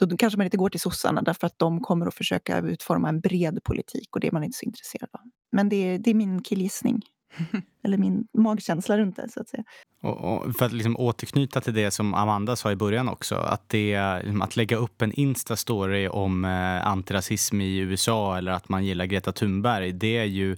då 0.07 0.17
kanske 0.17 0.37
man 0.37 0.45
inte 0.45 0.57
går 0.57 0.69
till 0.69 0.81
sossarna 0.81 1.23
därför 1.23 1.47
att 1.47 1.59
de 1.59 1.81
kommer 1.81 2.07
att 2.07 2.15
försöka 2.15 2.59
utforma 2.59 3.09
en 3.09 3.21
bred 3.21 3.65
politik 3.65 4.09
och 4.15 4.21
det 4.21 4.27
är 4.27 4.33
man 4.33 4.45
inte 4.45 4.59
så 4.59 4.65
intresserad 4.65 5.09
av. 5.13 5.21
Men 5.53 5.69
det 5.69 5.77
är, 5.77 5.99
det 5.99 6.11
är 6.11 6.15
min 6.15 6.43
killgissning. 6.43 7.03
Eller 7.85 7.99
min 7.99 8.29
magkänsla 8.39 8.99
runt 8.99 9.17
det, 9.17 9.29
så 9.31 9.41
att 9.41 9.49
säga. 9.49 9.65
Och, 10.03 10.57
för 10.57 10.67
att 10.67 10.73
liksom 10.73 10.97
återknyta 10.97 11.61
till 11.61 11.75
det 11.75 11.91
som 11.91 12.15
Amanda 12.15 12.57
sa 12.57 12.73
i 12.73 12.77
början 12.77 13.09
också, 13.09 13.35
att, 13.35 13.69
det, 13.69 14.19
liksom 14.23 14.43
att 14.43 14.57
lägga 14.57 14.77
upp 14.77 15.03
en 15.03 15.13
Insta-story 15.13 16.09
om 16.09 16.45
eh, 16.45 16.87
antirasism 16.87 17.61
i 17.61 17.79
USA 17.79 18.39
eller 18.39 18.53
att 18.53 18.69
man 18.69 18.85
gillar 18.85 19.05
Greta 19.05 19.33
Thunberg, 19.33 19.93
det 19.93 20.17
är 20.17 20.25
ju 20.25 20.57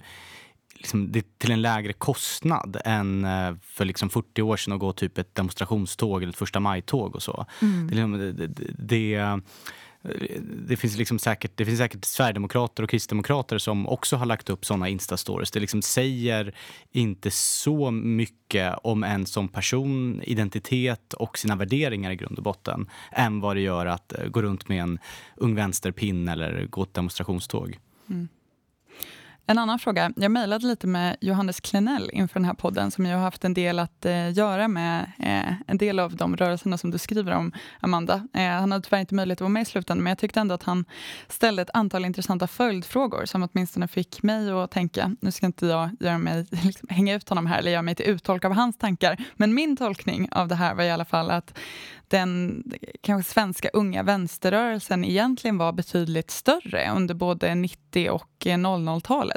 liksom, 0.73 1.11
det 1.11 1.39
till 1.39 1.51
en 1.51 1.61
lägre 1.61 1.93
kostnad 1.93 2.77
än 2.85 3.25
eh, 3.25 3.55
för 3.61 3.85
liksom 3.85 4.09
40 4.09 4.41
år 4.41 4.57
sedan 4.57 4.73
att 4.73 4.79
gå 4.79 4.93
typ 4.93 5.17
ett 5.17 5.35
demonstrationståg 5.35 6.23
eller 6.23 6.33
ett 6.33 6.37
första 6.37 6.59
maj-tåg 6.59 7.15
och 7.15 7.23
så. 7.23 7.45
Mm. 7.61 7.87
Det, 7.87 7.95
liksom, 7.95 8.11
det, 8.37 8.47
det, 8.77 9.39
det, 10.67 10.77
finns 10.77 10.97
liksom 10.97 11.19
säkert, 11.19 11.51
det 11.55 11.65
finns 11.65 11.79
säkert 11.79 12.05
sverigedemokrater 12.05 12.83
och 12.83 12.89
kristdemokrater 12.89 13.57
som 13.57 13.87
också 13.87 14.15
har 14.15 14.25
lagt 14.25 14.49
upp 14.49 14.65
såna 14.65 14.89
Insta-stories. 14.89 15.53
Det 15.53 15.59
liksom 15.59 15.81
säger 15.81 16.55
inte 16.91 17.31
så 17.31 17.91
mycket 17.91 18.75
om 18.83 19.03
en 19.03 19.25
som 19.25 19.47
person, 19.47 20.21
identitet 20.23 21.13
och 21.13 21.37
sina 21.37 21.55
värderingar 21.55 22.11
i 22.11 22.15
grund 22.15 22.37
och 22.37 22.43
botten 22.43 22.89
än 23.11 23.39
vad 23.39 23.55
det 23.55 23.61
gör 23.61 23.85
att 23.85 24.13
eh, 24.13 24.27
gå 24.27 24.41
runt 24.41 24.67
med 24.67 24.83
en 24.83 24.99
Ung 25.35 25.55
Vänsterpin 25.55 26.27
eller 26.27 26.65
gå 26.65 26.83
ett 26.83 26.93
demonstrationståg. 26.93 27.79
Mm. 28.09 28.27
En 29.47 29.57
annan 29.57 29.79
fråga. 29.79 30.11
Jag 30.15 30.31
mejlade 30.31 30.67
lite 30.67 30.87
med 30.87 31.17
Johannes 31.21 31.59
Klenell 31.59 32.09
inför 32.13 32.39
den 32.39 32.45
här 32.45 32.53
podden 32.53 32.91
som 32.91 33.05
ju 33.05 33.13
har 33.13 33.19
haft 33.19 33.45
en 33.45 33.53
del 33.53 33.79
att 33.79 34.05
eh, 34.05 34.33
göra 34.33 34.67
med 34.67 35.11
eh, 35.19 35.53
en 35.67 35.77
del 35.77 35.99
av 35.99 36.15
de 36.15 36.37
rörelserna 36.37 36.77
som 36.77 36.91
du 36.91 36.97
skriver 36.97 37.31
om, 37.31 37.51
Amanda. 37.79 38.27
Eh, 38.33 38.47
han 38.47 38.71
hade 38.71 38.83
tyvärr 38.83 38.99
inte 38.99 39.15
möjlighet 39.15 39.37
att 39.37 39.41
vara 39.41 39.49
med 39.49 39.61
i 39.61 39.65
slutändan 39.65 40.03
men 40.03 40.11
jag 40.11 40.17
tyckte 40.17 40.39
ändå 40.39 40.55
att 40.55 40.63
han 40.63 40.85
ställde 41.27 41.61
ett 41.61 41.69
antal 41.73 42.05
intressanta 42.05 42.47
följdfrågor 42.47 43.25
som 43.25 43.49
åtminstone 43.51 43.87
fick 43.87 44.23
mig 44.23 44.51
att 44.51 44.71
tänka. 44.71 45.15
Nu 45.21 45.31
ska 45.31 45.45
inte 45.45 45.65
jag 45.65 45.89
göra 45.99 46.17
mig, 46.17 46.45
liksom, 46.63 46.87
hänga 46.91 47.15
ut 47.15 47.29
honom 47.29 47.45
här 47.45 47.59
eller 47.59 47.71
göra 47.71 47.81
mig 47.81 47.95
till 47.95 48.05
uttolk 48.05 48.45
av 48.45 48.51
hans 48.53 48.77
tankar 48.77 49.17
men 49.35 49.53
min 49.53 49.77
tolkning 49.77 50.29
av 50.31 50.47
det 50.47 50.55
här 50.55 50.75
var 50.75 50.83
i 50.83 50.91
alla 50.91 51.05
fall 51.05 51.31
att 51.31 51.57
den 52.07 52.63
kanske 53.01 53.33
svenska 53.33 53.69
unga 53.73 54.03
vänsterrörelsen 54.03 55.05
egentligen 55.05 55.57
var 55.57 55.73
betydligt 55.73 56.31
större 56.31 56.91
under 56.95 57.13
både 57.15 57.55
90 57.55 58.09
och 58.09 58.29
00-talet. 58.39 59.34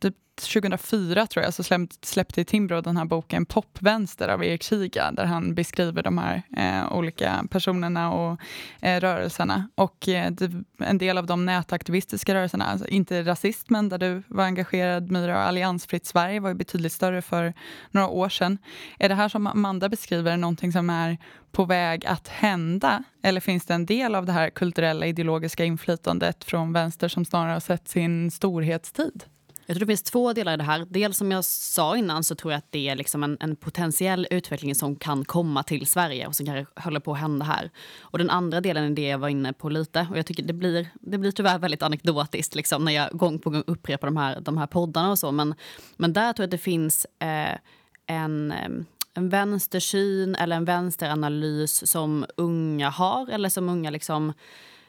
Typ 0.00 0.14
2004 0.40 1.26
tror 1.26 1.44
jag 1.44 1.54
så 1.54 1.86
släppte 2.02 2.44
Timbro 2.44 2.80
den 2.80 2.96
här 2.96 3.04
boken 3.04 3.46
Popvänster 3.46 4.28
av 4.28 4.44
Erik 4.44 4.62
Kiga 4.62 5.12
där 5.12 5.24
han 5.24 5.54
beskriver 5.54 6.02
de 6.02 6.18
här 6.18 6.42
eh, 6.56 6.92
olika 6.92 7.44
personerna 7.50 8.12
och 8.12 8.40
eh, 8.80 9.00
rörelserna. 9.00 9.68
Och 9.74 10.08
eh, 10.08 10.32
en 10.78 10.98
del 10.98 11.18
av 11.18 11.26
de 11.26 11.46
nätaktivistiska 11.46 12.34
rörelserna, 12.34 12.64
alltså 12.64 12.88
inte 12.88 13.22
rasismen 13.22 13.88
där 13.88 13.98
du 13.98 14.22
var 14.26 14.44
engagerad 14.44 15.10
Myra, 15.10 15.44
Alliansfritt 15.44 16.06
Sverige 16.06 16.40
var 16.40 16.48
ju 16.48 16.54
betydligt 16.54 16.92
större 16.92 17.22
för 17.22 17.54
några 17.90 18.08
år 18.08 18.28
sedan. 18.28 18.58
Är 18.98 19.08
det 19.08 19.14
här 19.14 19.28
som 19.28 19.46
Amanda 19.46 19.88
beskriver 19.88 20.36
någonting 20.36 20.72
som 20.72 20.90
är 20.90 21.18
på 21.52 21.64
väg 21.64 22.06
att 22.06 22.28
hända? 22.28 23.04
Eller 23.22 23.40
finns 23.40 23.66
det 23.66 23.74
en 23.74 23.86
del 23.86 24.14
av 24.14 24.26
det 24.26 24.32
här 24.32 24.50
kulturella 24.50 25.06
ideologiska 25.06 25.64
inflytandet 25.64 26.44
från 26.44 26.72
vänster 26.72 27.08
som 27.08 27.24
snarare 27.24 27.52
har 27.52 27.60
sett 27.60 27.88
sin 27.88 28.30
storhetstid? 28.30 29.24
Jag 29.66 29.76
tror 29.76 29.80
det 29.80 29.90
finns 29.90 30.02
två 30.02 30.32
delar 30.32 30.54
i 30.54 30.56
det 30.56 30.64
här. 30.64 30.86
Dels 30.90 31.16
som 31.16 31.30
jag 31.30 31.44
sa 31.44 31.96
innan 31.96 32.24
så 32.24 32.34
tror 32.34 32.52
jag 32.52 32.58
att 32.58 32.72
det 32.72 32.88
är 32.88 32.96
liksom 32.96 33.22
en, 33.22 33.36
en 33.40 33.56
potentiell 33.56 34.26
utveckling 34.30 34.74
som 34.74 34.96
kan 34.96 35.24
komma 35.24 35.62
till 35.62 35.86
Sverige 35.86 36.26
och 36.26 36.36
som 36.36 36.46
kanske 36.46 36.80
håller 36.80 37.00
på 37.00 37.12
att 37.12 37.18
hända 37.18 37.44
här. 37.44 37.70
Och 38.00 38.18
den 38.18 38.30
andra 38.30 38.60
delen 38.60 38.84
är 38.84 38.96
det 38.96 39.08
jag 39.08 39.18
var 39.18 39.28
inne 39.28 39.52
på 39.52 39.68
lite. 39.68 40.06
Och 40.10 40.18
jag 40.18 40.26
tycker 40.26 40.42
det 40.42 40.52
blir, 40.52 40.88
det 41.00 41.18
blir 41.18 41.30
tyvärr 41.30 41.58
väldigt 41.58 41.82
anekdotiskt 41.82 42.54
liksom, 42.54 42.84
när 42.84 42.92
jag 42.92 43.10
gång 43.12 43.38
på 43.38 43.50
gång 43.50 43.64
upprepar 43.66 44.08
de 44.08 44.16
här, 44.16 44.40
de 44.40 44.58
här 44.58 44.66
poddarna 44.66 45.10
och 45.10 45.18
så. 45.18 45.32
Men, 45.32 45.54
men 45.96 46.12
där 46.12 46.32
tror 46.32 46.42
jag 46.42 46.46
att 46.46 46.50
det 46.50 46.58
finns 46.58 47.06
eh, 47.18 47.58
en 48.06 48.52
eh, 48.52 48.68
en 49.14 49.28
vänstersyn 49.28 50.34
eller 50.34 50.56
en 50.56 50.64
vänsteranalys 50.64 51.90
som 51.90 52.26
unga 52.36 52.90
har 52.90 53.30
eller 53.30 53.48
som 53.48 53.68
unga 53.68 53.90
liksom 53.90 54.32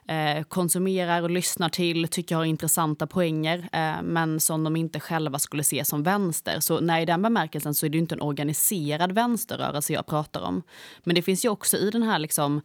eh, 0.08 0.44
konsumerar 0.44 1.22
och 1.22 1.30
lyssnar 1.30 1.70
till, 1.70 2.08
tycker 2.08 2.36
har 2.36 2.46
intressanta 2.46 3.08
poänger 3.08 3.70
eh, 3.74 4.02
men 4.04 4.40
som 4.40 4.64
de 4.64 4.76
inte 4.76 5.00
själva 5.00 5.40
skulle 5.40 5.64
se 5.64 5.86
som 5.86 6.04
vänster. 6.04 6.60
Så 6.60 6.80
nej, 6.80 7.04
i 7.04 7.06
den 7.06 7.22
bemärkelsen 7.22 7.74
så 7.74 7.86
är 7.86 7.90
det 7.90 7.98
inte 7.98 8.16
en 8.16 8.22
organiserad 8.22 9.12
vänsterrörelse 9.12 9.94
jag 9.94 10.06
pratar 10.06 10.42
om. 10.42 10.64
Men 11.04 11.16
det 11.16 11.22
finns 11.22 11.46
ju 11.46 11.50
också 11.50 11.78
i 11.78 11.90
den 11.90 12.04
här 12.04 12.20
liksom 12.20 12.62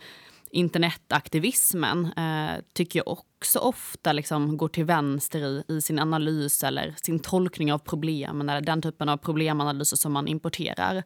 internetaktivismen 0.50 2.12
eh, 2.12 2.62
tycker 2.72 2.98
jag 2.98 3.08
också 3.08 3.58
ofta 3.58 4.12
liksom 4.12 4.56
går 4.56 4.68
till 4.68 4.84
vänster 4.84 5.40
i, 5.40 5.64
i 5.68 5.80
sin 5.80 5.98
analys 5.98 6.64
eller 6.64 6.94
sin 7.02 7.18
tolkning 7.18 7.72
av 7.72 7.78
problemen 7.78 8.48
eller 8.48 8.60
den 8.60 8.82
typen 8.82 9.08
av 9.08 9.16
problemanalyser 9.16 9.96
som 9.96 10.12
man 10.12 10.28
importerar. 10.28 10.96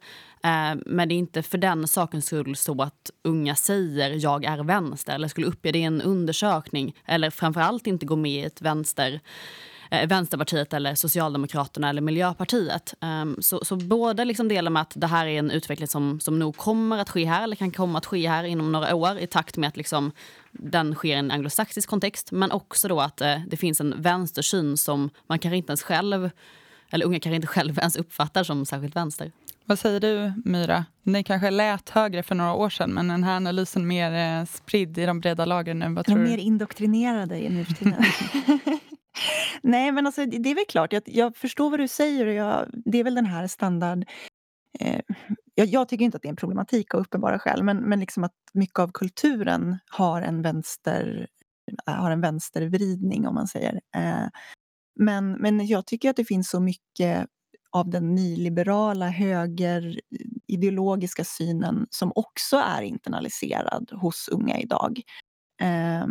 Eh, 0.45 0.75
men 0.87 1.09
det 1.09 1.15
är 1.15 1.19
inte 1.19 1.43
för 1.43 1.59
den 1.59 1.89
sakens 1.89 2.27
skull 2.27 2.57
så 2.57 2.83
att 2.83 3.11
unga 3.25 3.55
säger 3.55 4.11
jag 4.23 4.45
är 4.45 4.65
vänster 4.65 5.15
eller 5.15 5.29
skulle 5.29 5.47
uppge 5.47 5.73
det 5.73 5.79
i 5.79 5.83
en 5.83 6.03
undersökning 6.03 6.97
eller 7.05 7.31
framförallt 7.31 7.87
inte 7.87 8.07
gå 8.07 8.17
med 8.17 8.33
i 8.33 8.45
ett 8.45 8.63
vänster 8.63 9.21
eh, 10.03 10.09
Vänsterpartiet, 10.09 10.73
eller 10.73 10.95
Socialdemokraterna 10.95 11.89
eller 11.89 12.03
Miljöpartiet. 12.03 12.95
Um, 13.01 13.37
så, 13.41 13.65
så 13.65 13.77
båda 13.77 14.25
liksom 14.25 14.49
delar 14.49 14.71
med 14.71 14.83
att 14.83 14.93
det 14.97 15.07
här 15.07 15.27
är 15.27 15.39
en 15.39 15.51
utveckling 15.51 15.89
som, 15.89 16.21
som 16.21 16.39
nog 16.39 16.57
kommer 16.57 16.99
att 16.99 17.11
ske 17.11 17.25
här 17.25 17.43
eller 17.43 17.57
kan 17.57 17.71
komma 17.71 17.99
att 17.99 18.07
ske 18.07 18.29
här 18.29 18.45
inom 18.45 18.73
några 18.73 18.95
år 18.95 19.19
i 19.19 19.27
takt 19.27 19.57
med 19.57 19.69
att 19.69 19.77
liksom, 19.77 20.13
den 20.53 20.95
sker 20.95 21.17
i 21.17 21.19
en 21.19 21.31
anglosaxisk 21.31 21.89
kontext. 21.89 22.33
Men 22.33 22.53
också 22.53 22.89
då 22.89 23.01
att 23.01 23.23
uh, 23.23 23.37
det 23.47 23.57
finns 23.57 23.81
en 23.81 24.03
vänstersyn 24.03 24.77
som 24.77 25.11
man 25.27 25.39
kanske 25.39 25.57
inte 25.57 25.71
ens 25.71 25.83
själv, 25.83 26.31
eller 26.91 27.07
unga 27.07 27.21
kanske 27.21 27.37
inte 27.37 27.49
själv 27.49 27.79
ens 27.79 27.97
uppfattar 27.97 28.45
som 28.45 28.67
särskilt 28.67 28.97
vänster. 28.97 29.33
Vad 29.67 29.79
säger 29.79 30.01
du, 30.01 30.33
Myra? 30.45 30.85
Ni 31.03 31.25
kanske 31.25 31.51
lät 31.51 31.91
högre 31.91 32.23
för 32.23 32.35
några 32.35 32.55
år 32.55 32.71
sedan 32.71 32.91
men 32.91 33.09
den 33.09 33.25
här 33.25 33.37
analysen 33.37 33.87
mer 33.87 34.41
eh, 34.41 34.45
spridd 34.45 34.99
i 34.99 35.07
de 35.07 35.21
breda 35.21 35.45
lagren 35.45 35.79
nu. 35.79 35.89
Vad 35.95 36.07
tror 36.07 36.17
de 36.17 36.25
mer 36.25 36.39
indoktrinerade 36.39 37.35
nu 37.35 37.65
för 37.65 37.75
tiden. 37.75 38.05
Nej, 39.63 39.93
men 39.93 40.07
alltså, 40.07 40.27
det 40.27 40.51
är 40.51 40.55
väl 40.55 40.65
klart. 40.69 40.93
Jag, 40.93 41.03
jag 41.07 41.37
förstår 41.37 41.71
vad 41.71 41.81
du 41.81 41.89
säger. 41.89 42.27
Och 42.27 42.33
jag, 42.33 42.69
det 42.85 42.99
är 42.99 43.05
väl 43.05 43.15
den 43.15 43.27
här 43.27 43.47
standard... 43.47 44.05
Eh, 44.81 45.01
jag, 45.55 45.67
jag, 45.67 45.89
tycker 45.89 46.05
inte 46.05 46.17
att 46.17 46.23
det 46.23 46.29
är 46.29 46.31
en 46.31 46.37
problematik 46.37 46.95
av 46.95 47.01
uppenbara 47.01 47.39
skäl 47.39 47.63
men, 47.63 47.77
men 47.77 48.01
liksom 48.01 48.25
att 48.25 48.33
mycket 48.55 48.79
av 48.79 48.91
kulturen 48.93 49.79
har 49.91 50.23
en, 50.23 50.43
vänster, 50.43 51.27
har 51.87 52.11
en 52.11 52.21
vänstervridning, 52.21 53.27
om 53.27 53.35
man 53.35 53.49
säger. 53.49 53.81
Eh, 53.97 54.27
men, 55.01 55.33
men 55.33 55.67
jag 55.67 55.87
tycker 55.87 56.11
att 56.11 56.17
det 56.17 56.25
finns 56.25 56.51
så 56.51 56.61
mycket 56.61 57.27
av 57.71 57.91
den 57.91 58.15
nyliberala 58.15 59.09
högerideologiska 59.09 61.25
synen 61.25 61.87
som 61.91 62.13
också 62.15 62.57
är 62.57 62.83
internaliserad 62.83 63.91
hos 63.93 64.29
unga 64.29 64.59
idag. 64.59 65.01
Eh, 65.61 66.07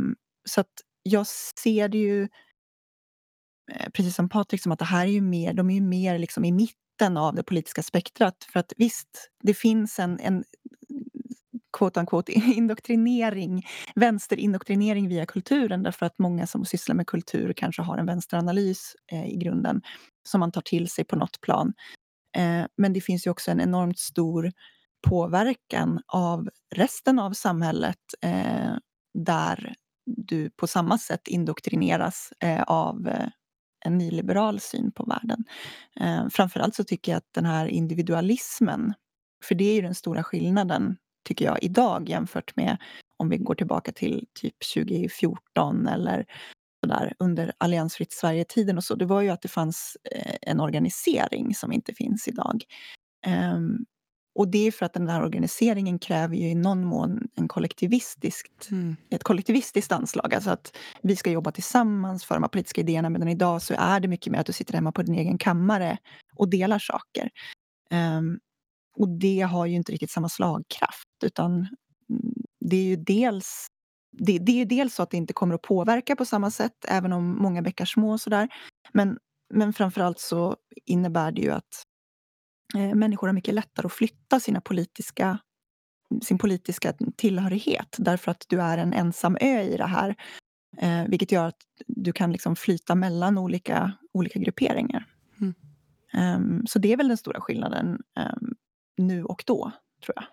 så 0.50 0.62
att 0.62 0.72
jag 1.04 1.28
ser 1.28 1.88
det 1.88 1.98
ju 1.98 2.28
Eh, 3.71 3.89
precis 3.89 4.15
som 4.15 4.30
Patrik, 4.30 4.62
som 4.62 4.71
att 4.71 4.80
det 4.80 4.86
här 4.86 5.06
är 5.06 5.12
ju 5.12 5.21
mer, 5.21 5.54
de 5.54 5.69
är 5.69 5.73
ju 5.73 5.82
mer 5.82 6.19
liksom 6.19 6.45
i 6.45 6.52
mitten 6.52 7.17
av 7.17 7.36
det 7.36 7.43
politiska 7.43 7.84
spektrat. 7.84 8.47
För 8.54 8.60
att 8.60 8.73
visst, 8.78 9.30
det 9.43 9.54
finns 9.54 9.99
en, 9.99 10.19
en 10.19 10.43
quote 11.78 11.99
unquote, 11.99 12.32
indoktrinering, 12.32 13.65
vänsterindoktrinering 13.95 15.10
via 15.10 15.26
kulturen 15.26 15.84
därför 15.84 16.06
att 16.06 16.19
många 16.19 16.47
som 16.47 16.65
sysslar 16.65 16.95
med 16.95 17.08
kultur 17.08 17.54
kanske 17.54 17.82
har 17.82 17.97
en 17.97 18.06
vänsteranalys 18.06 18.95
eh, 19.12 19.26
i 19.26 19.38
grunden 19.38 19.82
som 20.30 20.39
man 20.39 20.52
tar 20.52 20.62
till 20.62 20.89
sig 20.89 21.06
på 21.06 21.15
något 21.15 21.41
plan. 21.41 21.73
Eh, 22.38 22.65
men 22.78 22.93
det 22.93 23.02
finns 23.02 23.28
ju 23.28 23.32
också 23.32 23.52
en 23.52 23.62
enormt 23.62 23.99
stor 23.99 24.52
påverkan 25.08 25.99
av 26.08 26.49
resten 26.76 27.19
av 27.19 27.34
samhället 27.34 27.99
eh, 28.21 28.73
där 29.13 29.76
du 30.06 30.49
på 30.49 30.67
samma 30.67 30.97
sätt 30.97 31.28
indoktrineras 31.28 32.34
eh, 32.39 32.62
av 32.62 33.08
eh, 33.08 33.28
en 33.86 33.98
nyliberal 33.98 34.60
syn 34.60 34.91
på 34.91 35.04
världen. 35.04 35.43
Eh, 36.00 36.30
framförallt 36.30 36.76
så 36.76 36.84
tycker 36.84 37.12
jag 37.12 37.17
att 37.17 37.34
den 37.34 37.46
här 37.46 37.65
individualismen, 37.65 38.93
för 39.46 39.56
det 39.56 39.65
är 39.65 39.76
ju 39.76 39.82
den 39.82 39.96
stora 39.96 40.24
skillnaden 40.24 40.98
tycker 41.28 41.46
jag 41.46 41.63
idag 41.63 42.10
jämfört 42.10 42.56
med 42.56 42.78
om 43.17 43.30
vi 43.30 43.38
går 43.38 43.56
tillbaka 43.56 43.91
till 43.91 44.26
typ 44.34 44.56
2014 44.76 45.88
eller 45.88 46.26
sådär 46.84 47.13
under 47.19 47.54
alliansfritt 47.58 48.13
Sverige-tiden 48.13 48.78
och 48.78 48.84
så, 48.84 48.96
det 48.96 49.06
var 49.06 49.22
ju 49.22 49.30
att 49.30 49.41
det 49.41 49.48
fanns 49.48 49.98
eh, 50.12 50.36
en 50.41 50.60
organisering 50.60 51.56
som 51.56 51.72
inte 51.72 51.93
finns 51.93 52.28
idag. 52.28 52.63
Um, 53.56 53.86
och 54.36 54.48
det 54.48 54.67
är 54.67 54.72
för 54.72 54.86
att 54.86 54.93
den 54.93 55.10
här 55.10 55.24
organiseringen 55.24 56.00
kräver 56.00 56.36
ju 56.36 56.50
i 56.50 56.56
någon 56.56 56.86
mån 56.86 57.28
en 57.36 57.48
kollektivistiskt, 57.48 58.72
mm. 58.72 58.96
ett 59.10 59.24
kollektivistiskt 59.24 59.91
anslag. 59.91 60.34
Alltså 60.34 60.50
att 60.50 60.78
vi 61.02 61.15
ska 61.15 61.32
jobba 61.32 61.52
tillsammans 61.52 62.26
för 62.26 62.36
de 62.36 62.43
här 62.43 62.50
politiska 62.50 62.82
idéerna. 62.82 63.10
Medan 63.10 63.28
idag 63.28 63.62
så 63.62 63.74
är 63.78 64.00
det 64.00 64.08
mycket 64.08 64.32
mer 64.32 64.39
att 64.39 64.46
du 64.46 64.54
sitter 64.54 64.74
hemma 64.74 64.91
på 64.91 65.04
din 65.04 65.15
egen 65.15 65.38
kammare 65.38 65.98
och 66.36 66.50
delar 66.50 66.80
saker. 66.80 67.30
Um, 67.91 68.39
och 68.98 69.10
det 69.10 69.41
har 69.41 69.65
ju 69.65 69.76
inte 69.76 69.91
riktigt 69.91 70.12
samma 70.12 70.30
slagkraft. 70.30 71.08
Utan 71.24 71.67
det 72.60 72.76
är 72.78 72.84
ju 72.84 72.96
dels 72.96 73.67
det, 74.17 74.39
det 74.39 74.62
är 74.62 74.65
dels 74.65 74.96
så 74.96 75.04
att 75.04 75.10
det 75.10 75.17
inte 75.17 75.34
kommer 75.34 75.56
att 75.56 75.62
påverka 75.62 76.15
på 76.15 76.26
samma 76.26 76.52
sätt, 76.52 76.86
även 76.88 77.13
om 77.13 77.38
många 77.41 77.62
bäckar 77.62 77.86
små 77.86 78.12
och 78.12 78.22
sådär. 78.22 78.50
Men, 78.91 79.17
men 79.54 79.74
framförallt 79.74 80.19
så 80.19 80.56
innebär 80.86 81.32
det 81.32 81.41
ju 81.41 81.52
att 81.52 81.84
människor 82.73 83.27
har 83.27 83.33
mycket 83.33 83.53
lättare 83.53 83.86
att 83.86 83.93
flytta 83.93 84.39
sina 84.39 84.62
politiska, 84.62 85.39
sin 86.21 86.38
politiska 86.38 86.93
tillhörighet 87.15 87.95
därför 87.97 88.31
att 88.31 88.45
du 88.47 88.62
är 88.62 88.77
en 88.77 88.93
ensam 88.93 89.38
ö 89.41 89.62
i 89.62 89.77
det 89.77 89.86
här. 89.86 90.15
Eh, 90.77 91.03
vilket 91.07 91.31
gör 91.31 91.47
att 91.47 91.62
du 91.88 92.13
kan 92.13 92.31
liksom 92.31 92.55
flyta 92.55 92.95
mellan 92.95 93.38
olika, 93.38 93.91
olika 94.13 94.39
grupperingar. 94.39 95.05
Mm. 95.41 95.53
Um, 96.38 96.67
så 96.67 96.79
det 96.79 96.93
är 96.93 96.97
väl 96.97 97.07
den 97.07 97.17
stora 97.17 97.41
skillnaden 97.41 97.99
um, 98.19 98.55
nu 98.97 99.23
och 99.23 99.43
då, 99.47 99.71
tror 100.05 100.13
jag. 100.15 100.25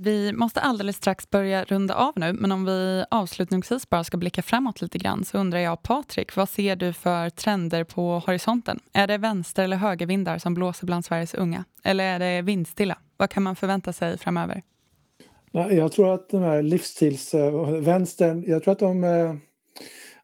Vi 0.00 0.32
måste 0.32 0.60
alldeles 0.60 0.96
strax 0.96 1.30
börja 1.30 1.64
runda 1.64 1.94
av 1.94 2.12
nu, 2.16 2.32
men 2.32 2.52
om 2.52 2.64
vi 2.64 3.04
avslutningsvis 3.10 3.90
bara 3.90 4.04
ska 4.04 4.16
blicka 4.16 4.42
framåt 4.42 4.82
lite 4.82 4.98
grann 4.98 5.24
så 5.24 5.38
undrar 5.38 5.58
jag, 5.58 5.82
Patrik, 5.82 6.36
vad 6.36 6.48
ser 6.48 6.76
du 6.76 6.92
för 6.92 7.30
trender 7.30 7.84
på 7.84 8.18
horisonten? 8.26 8.80
Är 8.92 9.06
det 9.06 9.18
vänster 9.18 9.64
eller 9.64 9.76
högervindar 9.76 10.38
som 10.38 10.54
blåser 10.54 10.86
bland 10.86 11.04
Sveriges 11.04 11.34
unga? 11.34 11.64
Eller 11.82 12.04
är 12.04 12.18
det 12.18 12.42
vindstilla? 12.42 12.98
Vad 13.16 13.30
kan 13.30 13.42
man 13.42 13.56
förvänta 13.56 13.92
sig 13.92 14.18
framöver? 14.18 14.62
Jag 15.52 15.92
tror 15.92 16.14
att 16.14 16.30
de 16.30 16.42
här 16.42 16.62
livsstilsvänstern, 16.62 18.44
eh, 18.44 18.50
jag 18.50 18.62
tror 18.62 18.72
att 18.72 18.78
de 18.78 19.04
eh, 19.04 19.34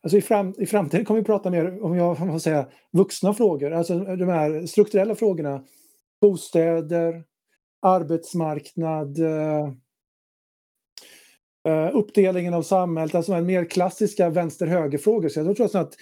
Alltså 0.02 0.18
i, 0.18 0.22
fram, 0.22 0.54
I 0.58 0.66
framtiden 0.66 1.04
kommer 1.04 1.20
vi 1.20 1.24
prata 1.26 1.50
mer 1.50 1.84
om 1.84 1.96
jag 1.96 2.18
får 2.18 2.38
säga, 2.38 2.66
vuxna 2.92 3.34
frågor, 3.34 3.72
alltså 3.72 3.98
de 3.98 4.28
här 4.28 4.66
strukturella 4.66 5.14
frågorna. 5.14 5.64
Bostäder, 6.20 7.22
arbetsmarknad, 7.84 9.18
eh, 9.18 9.72
eh, 11.68 11.96
uppdelningen 11.96 12.54
av 12.54 12.62
samhället, 12.62 13.14
alltså 13.14 13.32
en 13.32 13.46
mer 13.46 13.64
klassiska 13.64 14.30
vänster-höger-frågor. 14.30 15.28
Så 15.28 15.40
jag 15.40 15.56
tror 15.56 15.76
att 15.76 15.94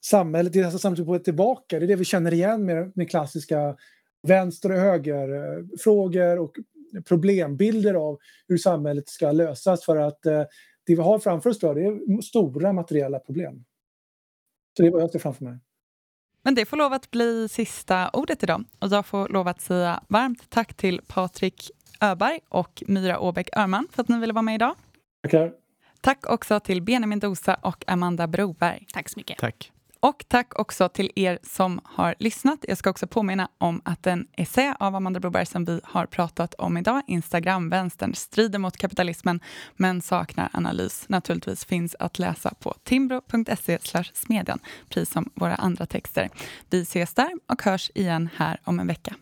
samhället, 0.00 0.52
det 0.52 0.60
är 0.60 0.70
samtidigt 0.70 1.08
på 1.08 1.18
tillbaka, 1.18 1.78
det 1.78 1.84
är 1.84 1.88
det 1.88 1.96
vi 1.96 2.04
känner 2.04 2.32
igen 2.32 2.64
med, 2.64 2.92
med 2.94 3.10
klassiska 3.10 3.76
vänster 4.22 4.72
och 4.72 4.78
höger-frågor 4.78 6.38
och 6.38 6.56
problembilder 7.08 7.94
av 7.94 8.18
hur 8.48 8.56
samhället 8.56 9.08
ska 9.08 9.32
lösas 9.32 9.84
för 9.84 9.96
att 9.96 10.26
eh, 10.26 10.42
det 10.86 10.94
vi 10.94 11.02
har 11.02 11.18
framför 11.18 11.50
oss 11.50 11.58
då, 11.58 11.74
det 11.74 11.84
är 11.84 12.22
stora 12.22 12.72
materiella 12.72 13.18
problem. 13.18 13.64
Så 14.76 14.82
det 14.82 14.88
är 14.88 14.92
vad 14.92 15.02
jag 15.02 15.10
ser 15.10 15.18
framför 15.18 15.44
mig. 15.44 15.58
Men 16.42 16.54
det 16.54 16.66
får 16.66 16.76
lov 16.76 16.92
att 16.92 17.10
bli 17.10 17.48
sista 17.48 18.10
ordet 18.12 18.42
idag. 18.42 18.64
Och 18.78 18.88
jag 18.88 19.06
får 19.06 19.28
lov 19.28 19.48
att 19.48 19.60
säga 19.60 20.00
varmt 20.08 20.50
tack 20.50 20.74
till 20.74 21.00
Patrik 21.06 21.70
Öberg 22.00 22.40
och 22.48 22.82
Myra 22.86 23.20
Åbäck 23.20 23.48
Örman 23.56 23.88
för 23.92 24.02
att 24.02 24.08
ni 24.08 24.18
ville 24.18 24.32
vara 24.32 24.42
med 24.42 24.54
idag. 24.54 24.74
Tackar. 25.22 25.52
Tack 26.00 26.30
också 26.30 26.60
till 26.60 26.82
Benjamin 26.82 27.18
Dosa 27.18 27.54
och 27.54 27.84
Amanda 27.86 28.26
Broberg. 28.26 28.86
Tack 28.92 29.08
så 29.08 29.18
mycket. 29.18 29.38
Tack. 29.38 29.72
Och 30.02 30.24
tack 30.28 30.58
också 30.58 30.88
till 30.88 31.10
er 31.16 31.38
som 31.42 31.80
har 31.84 32.14
lyssnat. 32.18 32.64
Jag 32.68 32.78
ska 32.78 32.90
också 32.90 33.06
påminna 33.06 33.48
om 33.58 33.82
att 33.84 34.02
den 34.02 34.26
essä 34.36 34.76
av 34.80 34.94
Amanda 34.94 35.20
Broberg 35.20 35.46
som 35.46 35.64
vi 35.64 35.80
har 35.84 36.06
pratat 36.06 36.54
om 36.54 36.76
idag, 36.76 37.02
Instagram-vänstern, 37.06 38.14
strider 38.14 38.58
mot 38.58 38.76
kapitalismen 38.76 39.40
men 39.76 40.02
saknar 40.02 40.50
analys, 40.52 41.04
naturligtvis 41.08 41.64
finns 41.64 41.96
att 41.98 42.18
läsa 42.18 42.54
på 42.60 42.74
timbro.se 42.84 43.78
smedjan, 44.14 44.58
precis 44.88 45.12
som 45.12 45.30
våra 45.34 45.54
andra 45.54 45.86
texter. 45.86 46.30
Vi 46.70 46.82
ses 46.82 47.14
där 47.14 47.30
och 47.46 47.62
hörs 47.62 47.90
igen 47.94 48.28
här 48.36 48.60
om 48.64 48.80
en 48.80 48.86
vecka. 48.86 49.14